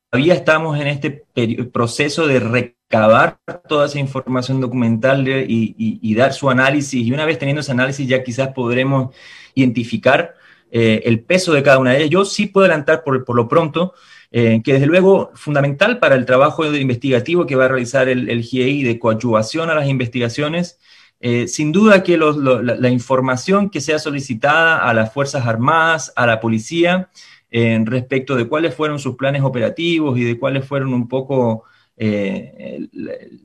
todavía 0.10 0.34
estamos 0.34 0.80
en 0.80 0.88
este 0.88 1.26
proceso 1.72 2.28
de 2.28 2.39
recabar 2.39 3.39
toda 3.67 3.88
esa 3.88 4.00
información 4.00 4.62
documental 4.62 5.28
y, 5.28 6.15
dar 6.15 6.34
su 6.34 6.50
análisis. 6.50 7.06
Y 7.06 7.12
una 7.12 7.26
vez 7.26 7.38
teniendo 7.39 7.62
ese 7.62 7.72
análisis 7.72 8.08
ya 8.08 8.24
quizás 8.24 8.50
podremos 8.50 9.15
identificar 9.54 10.36
eh, 10.72 11.02
el 11.06 11.22
peso 11.22 11.54
de 11.54 11.63
cada 11.63 11.80
una 11.80 11.91
de 11.91 11.98
ellas. 12.00 12.10
Yo 12.10 12.26
sí 12.26 12.48
puedo 12.48 12.65
adelantar 12.65 13.04
por, 13.04 13.36
lo 13.36 13.48
pronto 13.48 13.93
eh, 14.32 14.62
que 14.63 14.74
desde 14.74 14.88
luego 14.88 15.32
fundamental 15.36 16.00
para 16.00 16.15
el 16.15 16.26
trabajo 16.26 16.65
investigativo 16.65 17.46
que 17.46 17.56
va 17.56 17.65
a 17.65 17.70
realizar 17.70 18.10
el, 18.10 18.30
el 18.30 18.43
GIEI 18.43 18.84
de 18.84 19.00
coadyuvación 19.00 19.70
a 19.70 19.76
las 19.76 19.88
investigaciones, 19.88 20.80
eh, 21.20 21.48
sin 21.48 21.72
duda 21.72 22.04
que 22.04 22.17
la, 22.17 22.89
información 22.89 23.70
que 23.72 23.82
sea 23.82 23.98
solicitada 23.98 24.78
a 24.78 24.93
las 24.93 25.12
Fuerzas 25.12 25.48
Armadas, 25.48 26.13
a 26.15 26.28
la 26.28 26.39
policía, 26.39 27.10
en 27.50 27.86
respecto 27.86 28.36
de 28.36 28.48
cuáles 28.48 28.76
fueron 28.76 29.00
sus 29.00 29.16
planes 29.16 29.42
operativos 29.42 30.18
y 30.18 30.24
de 30.24 30.38
cuáles 30.38 30.66
fueron 30.66 30.94
un 30.94 31.08
poco 31.08 31.64
eh, 32.00 32.88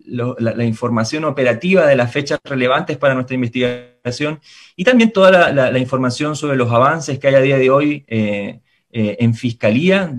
la, 0.04 0.64
información 0.64 1.24
operativa 1.24 1.86
de 1.86 1.96
las 1.96 2.12
fechas 2.12 2.38
relevantes 2.44 2.98
para 2.98 3.14
nuestra 3.14 3.34
investigación 3.34 4.40
y 4.76 4.84
también 4.84 5.10
toda 5.10 5.50
la, 5.50 5.78
información 5.78 6.36
sobre 6.36 6.58
los 6.58 6.70
avances 6.70 7.18
que 7.18 7.28
hay 7.28 7.34
a 7.34 7.40
día 7.40 7.56
de 7.56 7.70
hoy 7.70 8.04
eh, 8.08 8.60
eh, 8.90 9.16
en 9.20 9.34
fiscalía 9.34 10.14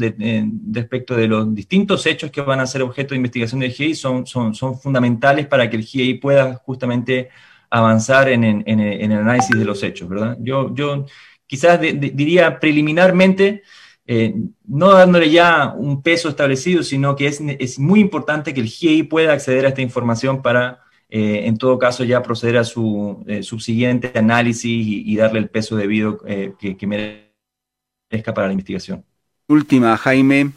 respecto 0.71 1.15
de 1.15 1.27
los 1.27 1.53
distintos 1.53 2.07
hechos 2.07 2.31
que 2.31 2.41
van 2.41 2.59
a 2.59 2.65
ser 2.65 2.81
objeto 2.81 3.09
de 3.09 3.17
investigación 3.17 3.59
del 3.59 3.71
GIEI 3.71 3.93
son, 3.93 4.25
son, 4.25 4.55
son 4.55 4.79
fundamentales 4.79 5.45
para 5.45 5.69
que 5.69 5.75
el 5.75 5.83
GIEI 5.83 6.15
pueda 6.15 6.55
justamente 6.55 7.29
avanzar 7.69 8.29
en, 8.29 8.43
en, 8.43 8.63
en, 8.65 8.79
el 8.79 9.17
análisis 9.19 9.57
de 9.57 9.65
los 9.65 9.81
hechos, 9.83 10.09
¿verdad? 10.09 10.37
Yo, 10.39 10.73
yo 10.73 11.05
quizás 11.53 11.79
diría 11.79 12.59
preliminarmente, 12.59 13.61
eh, 14.07 14.33
no 14.65 14.91
dándole 14.91 15.29
ya 15.29 15.71
un 15.77 16.01
peso 16.01 16.29
establecido, 16.29 16.81
sino 16.81 17.15
que 17.15 17.27
es, 17.27 17.77
muy 17.77 17.99
importante 17.99 18.55
que 18.55 18.61
el 18.61 18.65
GIEI 18.65 19.03
pueda 19.03 19.33
acceder 19.33 19.67
a 19.67 19.69
esta 19.69 19.83
información 19.83 20.41
para, 20.41 20.79
eh, 21.09 21.43
en 21.45 21.59
todo 21.59 21.77
caso, 21.77 22.03
ya 22.05 22.23
proceder 22.23 22.57
a 22.57 22.63
su 22.63 23.23
eh, 23.27 23.43
subsiguiente 23.43 24.11
análisis 24.15 24.65
y, 24.65 25.15
darle 25.15 25.37
el 25.37 25.49
peso 25.49 25.75
debido 25.75 26.17
que, 26.17 26.87
merezca 26.87 28.33
para 28.33 28.47
la 28.47 28.53
investigación. 28.53 29.05
Última, 29.47 29.95
Jaime. 29.97 30.53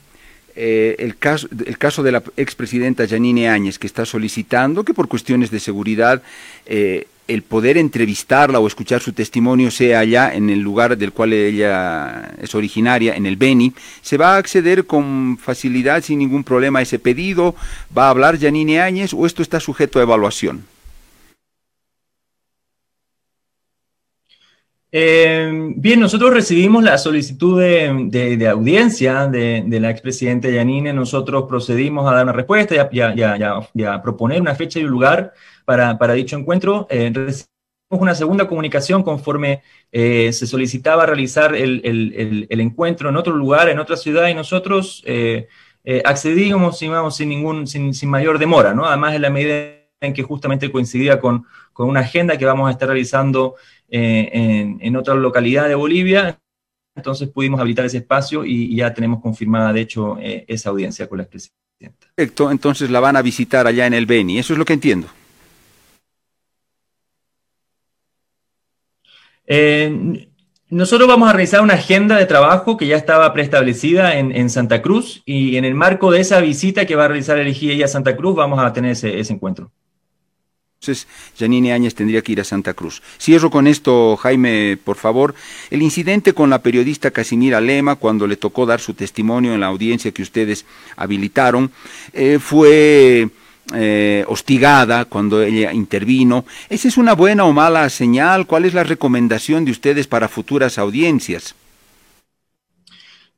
el, 0.55 1.19
caso, 1.19 1.47
el 1.51 1.77
caso 1.77 2.03
de 2.03 2.13
la 2.13 2.23
expresidenta 2.39 3.07
Janine 3.07 3.51
Áñez, 3.51 3.79
que 3.79 3.87
está 3.87 4.07
solicitando 4.07 4.83
que 4.83 4.95
por 4.95 5.09
cuestiones 5.09 5.51
de 5.51 5.61
seguridad 5.61 6.23
el 7.29 7.43
poder 7.43 7.77
entrevistarla 7.77 8.61
o 8.61 8.67
escuchar 8.67 9.01
su 9.01 9.13
testimonio 9.13 9.71
sea 9.71 10.01
allá 10.01 10.35
en 10.35 10.51
el 10.51 10.61
lugar 10.61 10.97
del 10.97 11.13
cual 11.13 11.33
ella 11.33 12.35
es 12.41 12.55
originaria, 12.55 13.15
en 13.17 13.27
el 13.27 13.37
Beni, 13.37 13.73
¿se 14.03 14.17
va 14.17 14.35
a 14.35 14.39
acceder 14.39 14.87
con 14.87 15.39
facilidad, 15.39 16.03
sin 16.03 16.19
ningún 16.19 16.45
problema 16.45 16.79
a 16.79 16.83
ese 16.83 16.99
pedido? 16.99 17.55
¿Va 17.97 18.07
a 18.07 18.11
hablar 18.11 18.39
Janine 18.39 18.81
Áñez 18.81 19.13
o 19.13 19.27
esto 19.27 19.43
está 19.43 19.61
sujeto 19.61 19.99
a 19.99 20.03
evaluación? 20.03 20.65
Eh, 24.99 25.75
bien, 25.77 26.01
nosotros 26.01 26.33
recibimos 26.33 26.83
la 26.83 26.97
solicitud 26.97 27.61
de, 27.61 28.49
audiencia 28.51 29.27
de, 29.27 29.79
la 29.79 29.91
expresidenta 29.91 30.49
Yanine. 30.49 30.95
Nosotros 30.95 31.45
procedimos 31.47 32.11
a 32.11 32.15
dar 32.15 32.23
una 32.23 32.33
respuesta 32.33 32.75
y 32.75 33.83
a, 33.85 34.03
proponer 34.03 34.41
una 34.41 34.55
fecha 34.55 34.81
y 34.81 34.85
un 34.85 34.91
lugar 34.91 35.35
para, 35.67 36.15
dicho 36.15 36.39
encuentro. 36.39 36.87
Eh, 36.89 37.13
recibimos 37.13 37.51
una 37.91 38.15
segunda 38.15 38.49
comunicación 38.49 39.03
conforme 39.03 39.63
eh, 39.93 40.33
se 40.33 40.47
solicitaba 40.47 41.05
realizar 41.05 41.55
el, 41.55 42.47
encuentro 42.49 43.11
en 43.11 43.19
otro 43.19 43.37
lugar, 43.37 43.69
en 43.69 43.79
otra 43.79 43.99
ciudad, 43.99 44.29
y 44.29 44.35
nosotros 44.35 45.05
accedimos 46.07 46.79
sin, 46.79 47.29
ningún, 47.29 47.67
sin, 47.67 48.09
mayor 48.09 48.39
demora, 48.39 48.73
¿no? 48.73 48.87
Además, 48.87 49.15
en 49.15 49.21
la 49.21 49.29
medida 49.29 49.77
en 50.01 50.15
que 50.15 50.23
justamente 50.23 50.73
coincidía 50.73 51.21
con, 51.21 51.45
con 51.75 51.89
una 51.91 52.01
agenda 52.01 52.39
que 52.39 52.47
vamos 52.47 52.69
a 52.69 52.71
estar 52.71 52.89
realizando 52.89 53.57
eh, 53.89 54.77
en, 54.81 54.97
otra 54.97 55.15
localidad 55.15 55.69
de 55.69 55.75
Bolivia. 55.75 56.41
Entonces 56.95 57.29
pudimos 57.29 57.61
habilitar 57.61 57.85
ese 57.85 57.99
espacio 57.99 58.45
y, 58.45 58.75
ya 58.75 58.93
tenemos 58.95 59.21
confirmada, 59.21 59.73
de 59.73 59.83
hecho, 59.83 60.19
eh, 60.19 60.45
esa 60.49 60.71
audiencia 60.71 61.09
con 61.09 61.19
la 61.19 61.25
expresidenta. 61.25 62.09
Perfecto, 62.15 62.51
entonces 62.51 62.91
la 62.91 63.01
van 63.01 63.17
a 63.17 63.23
visitar 63.23 63.67
allá 63.67 63.87
en 63.87 63.95
el 63.95 64.07
Beni, 64.07 64.39
eso 64.39 64.55
es 64.55 64.59
lo 64.59 64.65
que 64.65 64.73
entiendo. 64.73 65.09
Eh, 69.47 70.29
nosotros 70.69 71.07
vamos 71.07 71.29
a 71.29 71.33
realizar 71.33 71.61
una 71.61 71.75
agenda 71.75 72.17
de 72.17 72.27
trabajo 72.27 72.77
que 72.77 72.87
ya 72.87 72.97
estaba 72.97 73.33
preestablecida 73.33 74.19
en, 74.19 74.51
Santa 74.51 74.83
Cruz 74.83 75.23
y 75.25 75.57
en 75.59 75.65
el 75.65 75.75
marco 75.75 76.11
de 76.11 76.21
esa 76.21 76.41
visita 76.41 76.87
que 76.87 76.97
va 76.97 77.05
a 77.05 77.09
realizar 77.09 77.39
el 77.39 77.49
IGI 77.49 77.83
a 77.83 77.89
Santa 77.89 78.17
Cruz 78.17 78.35
vamos 78.35 78.59
a 78.59 78.73
tener 78.73 78.93
ese 78.93 79.33
encuentro. 79.33 79.71
Entonces, 80.81 81.09
Janine 81.39 81.73
Áñez 81.73 81.95
tendría 81.95 82.23
que 82.23 82.33
ir 82.33 82.41
a 82.41 82.45
Santa 82.45 82.75
Cruz. 82.75 83.03
Cierro 83.19 83.51
con 83.51 83.67
esto, 83.67 84.17
Jaime, 84.19 84.79
por 84.83 84.97
favor. 84.97 85.35
El 85.71 85.83
incidente 85.83 86.35
con 86.35 86.51
la 86.51 86.61
periodista 86.63 87.11
Casimira 87.11 87.61
Lema, 87.61 87.97
cuando 87.97 88.27
le 88.27 88.37
tocó 88.37 88.67
dar 88.67 88.81
su 88.81 88.95
testimonio 88.95 89.55
en 89.55 89.61
la 89.61 89.67
audiencia 89.67 90.13
que 90.13 90.23
ustedes 90.23 90.67
habilitaron, 90.97 91.73
eh, 92.13 92.39
fue 92.39 93.29
eh, 93.75 94.25
hostigada 94.29 95.07
cuando 95.07 95.43
ella 95.43 95.73
intervino. 95.73 96.45
¿Esa 96.69 96.89
es 96.89 96.99
una 96.99 97.15
buena 97.15 97.47
o 97.47 97.53
mala 97.53 97.89
señal? 97.89 98.47
¿Cuál 98.47 98.67
es 98.67 98.75
la 98.75 98.85
recomendación 98.85 99.65
de 99.65 99.73
ustedes 99.73 100.07
para 100.07 100.29
futuras 100.29 100.79
audiencias? 100.79 101.55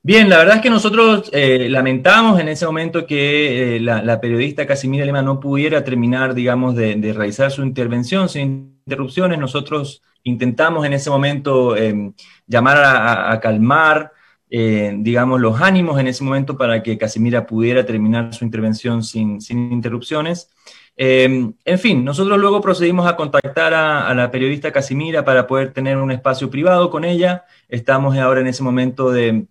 Bien, 0.03 0.31
la 0.31 0.39
verdad 0.39 0.57
es 0.57 0.63
que 0.63 0.71
nosotros 0.71 1.29
eh, 1.33 1.69
lamentamos 1.69 2.39
en 2.41 2.49
ese 2.49 2.65
momento 2.65 3.05
que 3.05 3.77
eh, 3.77 3.81
la, 3.81 4.21
periodista 4.21 4.67
Casimira 4.67 5.05
Lema 5.05 5.23
no 5.23 5.41
pudiera 5.41 5.83
terminar, 5.85 6.35
digamos, 6.35 6.77
de, 6.77 6.95
realizar 7.13 7.51
su 7.51 7.63
intervención 7.63 8.29
sin 8.29 8.81
interrupciones. 8.87 9.39
Nosotros 9.39 10.03
intentamos 10.23 10.87
en 10.87 10.93
ese 10.93 11.11
momento 11.11 11.77
em, 11.77 12.15
llamar 12.47 12.79
a, 12.79 13.41
calmar, 13.41 14.13
eh, 14.49 14.95
digamos, 14.99 15.41
los 15.41 15.61
ánimos 15.61 15.99
en 15.99 16.07
ese 16.07 16.25
momento 16.25 16.57
para 16.57 16.83
que 16.83 16.97
Casimira 16.97 17.45
pudiera 17.47 17.85
terminar 17.85 18.33
su 18.33 18.45
intervención 18.45 19.03
sin, 19.03 19.41
interrupciones. 19.51 20.49
Em, 20.97 21.55
en 21.65 21.79
fin, 21.79 22.05
nosotros 22.05 22.39
luego 22.39 22.61
procedimos 22.61 23.07
a 23.07 23.17
contactar 23.17 23.75
a, 23.75 24.15
la 24.15 24.31
periodista 24.31 24.73
Casimira 24.73 25.25
para 25.25 25.47
poder 25.47 25.73
tener 25.73 25.97
un 25.99 26.13
espacio 26.13 26.51
privado 26.51 26.89
con 26.89 27.05
ella. 27.05 27.45
Estamos 27.69 28.17
ahora 28.17 28.41
en 28.41 28.47
ese 28.47 28.63
momento 28.63 29.11
de 29.11 29.47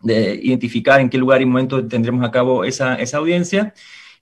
de 0.00 0.38
identificar 0.42 1.00
en 1.00 1.10
qué 1.10 1.18
lugar 1.18 1.42
y 1.42 1.46
momento 1.46 1.86
tendremos 1.86 2.26
a 2.26 2.30
cabo 2.30 2.64
esa, 2.64 2.98
audiencia. 3.14 3.74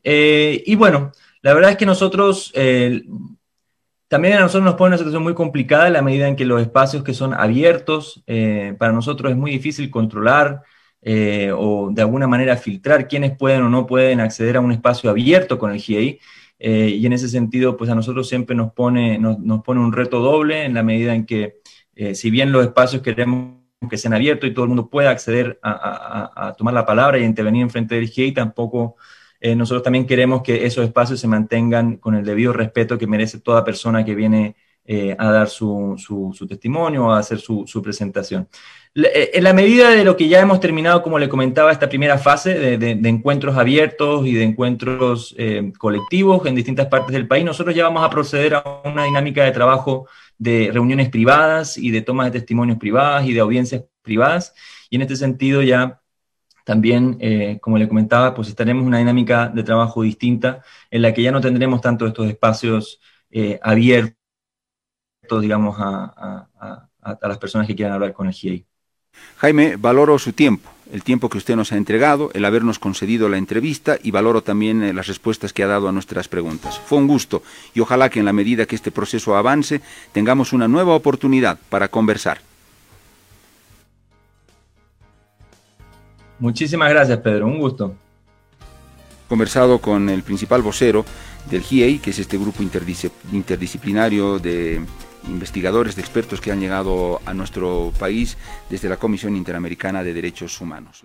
Eh, 0.02 0.62
y 0.66 0.74
bueno, 0.74 1.12
la 1.42 1.54
verdad 1.54 1.72
es 1.72 1.76
que 1.76 1.86
nosotros, 1.86 2.52
eh, 2.54 3.02
también 4.08 4.34
a 4.34 4.40
nosotros 4.40 4.64
nos 4.64 4.74
pone 4.74 4.90
una 4.90 4.98
situación 4.98 5.22
muy 5.22 5.34
complicada 5.34 5.88
en 5.88 5.94
la 5.94 6.02
medida 6.02 6.28
en 6.28 6.36
que 6.36 6.44
los 6.44 6.60
espacios 6.60 7.02
que 7.02 7.14
son 7.14 7.34
abiertos, 7.34 8.22
eh, 8.26 8.74
para 8.78 8.92
nosotros 8.92 9.30
es 9.32 9.36
muy 9.38 9.50
difícil 9.50 9.90
controlar 9.90 10.62
o 11.56 11.90
de 11.92 12.02
alguna 12.02 12.26
manera 12.26 12.56
filtrar 12.56 13.06
quiénes 13.06 13.36
pueden 13.36 13.62
o 13.62 13.68
no 13.68 13.86
pueden 13.86 14.18
acceder 14.18 14.56
a 14.56 14.60
un 14.60 14.72
espacio 14.72 15.08
abierto 15.08 15.56
con 15.56 15.70
el 15.70 15.80
GI. 15.80 16.18
y 16.58 17.06
en 17.06 17.12
ese 17.12 17.28
sentido, 17.28 17.76
pues 17.76 17.90
a 17.90 17.94
nosotros 17.94 18.28
siempre 18.28 18.56
nos 18.56 18.72
pone, 18.72 19.16
nos, 19.16 19.38
nos 19.38 19.62
pone 19.62 19.80
un 19.80 19.92
reto 19.92 20.18
doble 20.18 20.64
en 20.64 20.74
la 20.74 20.82
medida 20.82 21.14
en 21.14 21.24
que, 21.24 21.60
si 22.14 22.30
bien 22.30 22.50
los 22.50 22.64
espacios 22.64 23.02
queremos 23.02 23.65
que 23.90 23.98
sean 23.98 24.14
abiertos 24.14 24.48
y 24.48 24.54
todo 24.54 24.64
el 24.64 24.70
mundo 24.70 24.88
pueda 24.88 25.10
acceder 25.10 25.58
a, 25.62 26.54
tomar 26.56 26.74
la 26.74 26.86
palabra 26.86 27.18
y 27.18 27.24
intervenir 27.24 27.62
en 27.62 27.70
frente 27.70 27.94
del 27.94 28.08
GIEI, 28.08 28.32
tampoco 28.32 28.96
eh, 29.40 29.54
nosotros 29.54 29.82
también 29.82 30.06
queremos 30.06 30.42
que 30.42 30.64
esos 30.64 30.84
espacios 30.84 31.20
se 31.20 31.28
mantengan 31.28 31.98
con 31.98 32.14
el 32.14 32.24
debido 32.24 32.52
respeto 32.52 32.96
que 32.96 33.06
merece 33.06 33.38
toda 33.40 33.64
persona 33.64 34.04
que 34.04 34.14
viene 34.14 34.56
eh, 34.86 35.14
a 35.18 35.30
dar 35.30 35.48
su, 35.48 35.96
testimonio 36.48 37.06
o 37.06 37.10
a 37.10 37.18
hacer 37.18 37.38
su, 37.38 37.82
presentación. 37.82 38.48
Eh, 38.94 39.32
en 39.34 39.44
la 39.44 39.52
medida 39.52 39.90
de 39.90 40.04
lo 40.04 40.16
que 40.16 40.28
ya 40.28 40.40
hemos 40.40 40.58
terminado, 40.58 41.02
como 41.02 41.18
le 41.18 41.28
comentaba, 41.28 41.70
esta 41.70 41.88
primera 41.88 42.16
fase 42.18 42.78
de, 42.78 42.90
encuentros 43.08 43.58
abiertos 43.58 44.26
y 44.26 44.32
de 44.32 44.44
encuentros 44.44 45.36
colectivos 45.76 46.46
en 46.46 46.54
distintas 46.54 46.86
partes 46.86 47.12
del 47.12 47.28
país, 47.28 47.44
nosotros 47.44 47.74
ya 47.74 47.84
vamos 47.84 48.04
a 48.04 48.10
proceder 48.10 48.54
a 48.54 48.64
una 48.84 49.04
dinámica 49.04 49.44
de 49.44 49.50
trabajo 49.50 50.08
de 50.38 50.70
reuniones 50.72 51.09
privadas 51.11 51.79
y 51.79 51.90
de 51.90 52.03
tomas 52.03 52.27
de 52.27 52.38
testimonios 52.38 52.79
privadas 52.79 53.27
y 53.27 53.33
de 53.33 53.40
audiencias 53.40 53.85
privadas. 54.03 54.55
Y 54.90 54.96
en 54.96 55.03
este 55.03 55.16
sentido 55.16 55.62
ya 55.62 56.03
también, 56.64 57.16
eh, 57.20 57.59
como 57.61 57.79
le 57.79 57.88
comentaba, 57.88 58.35
pues 58.35 58.49
estaremos 58.49 58.85
una 58.85 58.99
dinámica 58.99 59.49
de 59.49 59.62
trabajo 59.62 60.03
distinta 60.03 60.62
en 60.90 61.03
la 61.03 61.14
que 61.14 61.22
ya 61.22 61.33
no 61.33 61.40
tendremos 61.40 61.81
tanto 61.81 62.07
estos 62.07 62.27
espacios 62.29 63.01
eh, 63.31 63.59
abiertos, 63.62 64.16
digamos, 65.40 65.77
a, 65.79 66.49
a, 67.01 67.29
las 67.29 67.38
personas 67.38 67.66
que 67.68 67.77
quieran 67.77 67.94
hablar 67.94 68.12
con 68.12 68.27
el 68.27 68.33
GIEI. 68.33 68.66
Jaime, 69.38 69.76
valoro 69.76 70.18
su 70.18 70.33
tiempo, 70.33 70.70
el 70.92 71.02
tiempo 71.02 71.29
que 71.29 71.38
usted 71.38 71.57
nos 71.57 71.72
ha 71.72 71.76
entregado, 71.76 72.31
el 72.33 72.44
habernos 72.44 72.79
concedido 72.79 73.29
la 73.29 73.38
entrevista 73.38 73.98
y 74.02 74.11
valoro 74.11 74.42
también 74.42 74.83
eh, 74.83 74.92
las 74.92 75.09
respuestas 75.09 75.52
que 75.52 75.62
ha 75.62 75.66
dado 75.66 75.88
a 75.88 75.92
nuestras 75.92 76.29
preguntas. 76.29 76.81
Fue 76.87 76.98
un 76.98 77.07
gusto 77.07 77.42
y 77.74 77.81
ojalá 77.81 78.09
que 78.09 78.20
en 78.20 78.24
la 78.24 78.33
medida 78.33 78.66
que 78.66 78.76
este 78.76 78.90
proceso 78.90 79.37
avance 79.37 79.81
tengamos 80.12 80.52
una 80.52 80.68
nueva 80.68 80.94
oportunidad 80.94 81.59
para 81.68 81.88
conversar. 81.88 82.38
Muchísimas 86.38 86.90
gracias, 86.90 87.18
Pedro. 87.18 87.46
Un 87.46 87.59
gusto. 87.59 87.94
Conversado 89.29 89.81
con 89.81 90.09
el 90.09 90.22
principal 90.22 90.62
vocero 90.62 91.05
del 91.50 91.62
GIEI, 91.62 91.98
que 91.98 92.11
es 92.11 92.18
este 92.18 92.38
grupo 92.38 92.62
interdisciplinario 92.62 94.38
de 94.38 94.81
investigadores, 95.28 95.96
de 95.96 96.02
expertos 96.02 96.40
que 96.40 96.52
han 96.52 96.60
llegado 96.60 97.20
a 97.24 97.34
nuestro 97.34 97.92
país 97.98 98.36
desde 98.70 98.88
la 98.88 98.96
Comisión 98.96 99.36
Interamericana 99.36 100.02
de 100.02 100.14
Derechos 100.14 100.60
Humanos. 100.60 101.02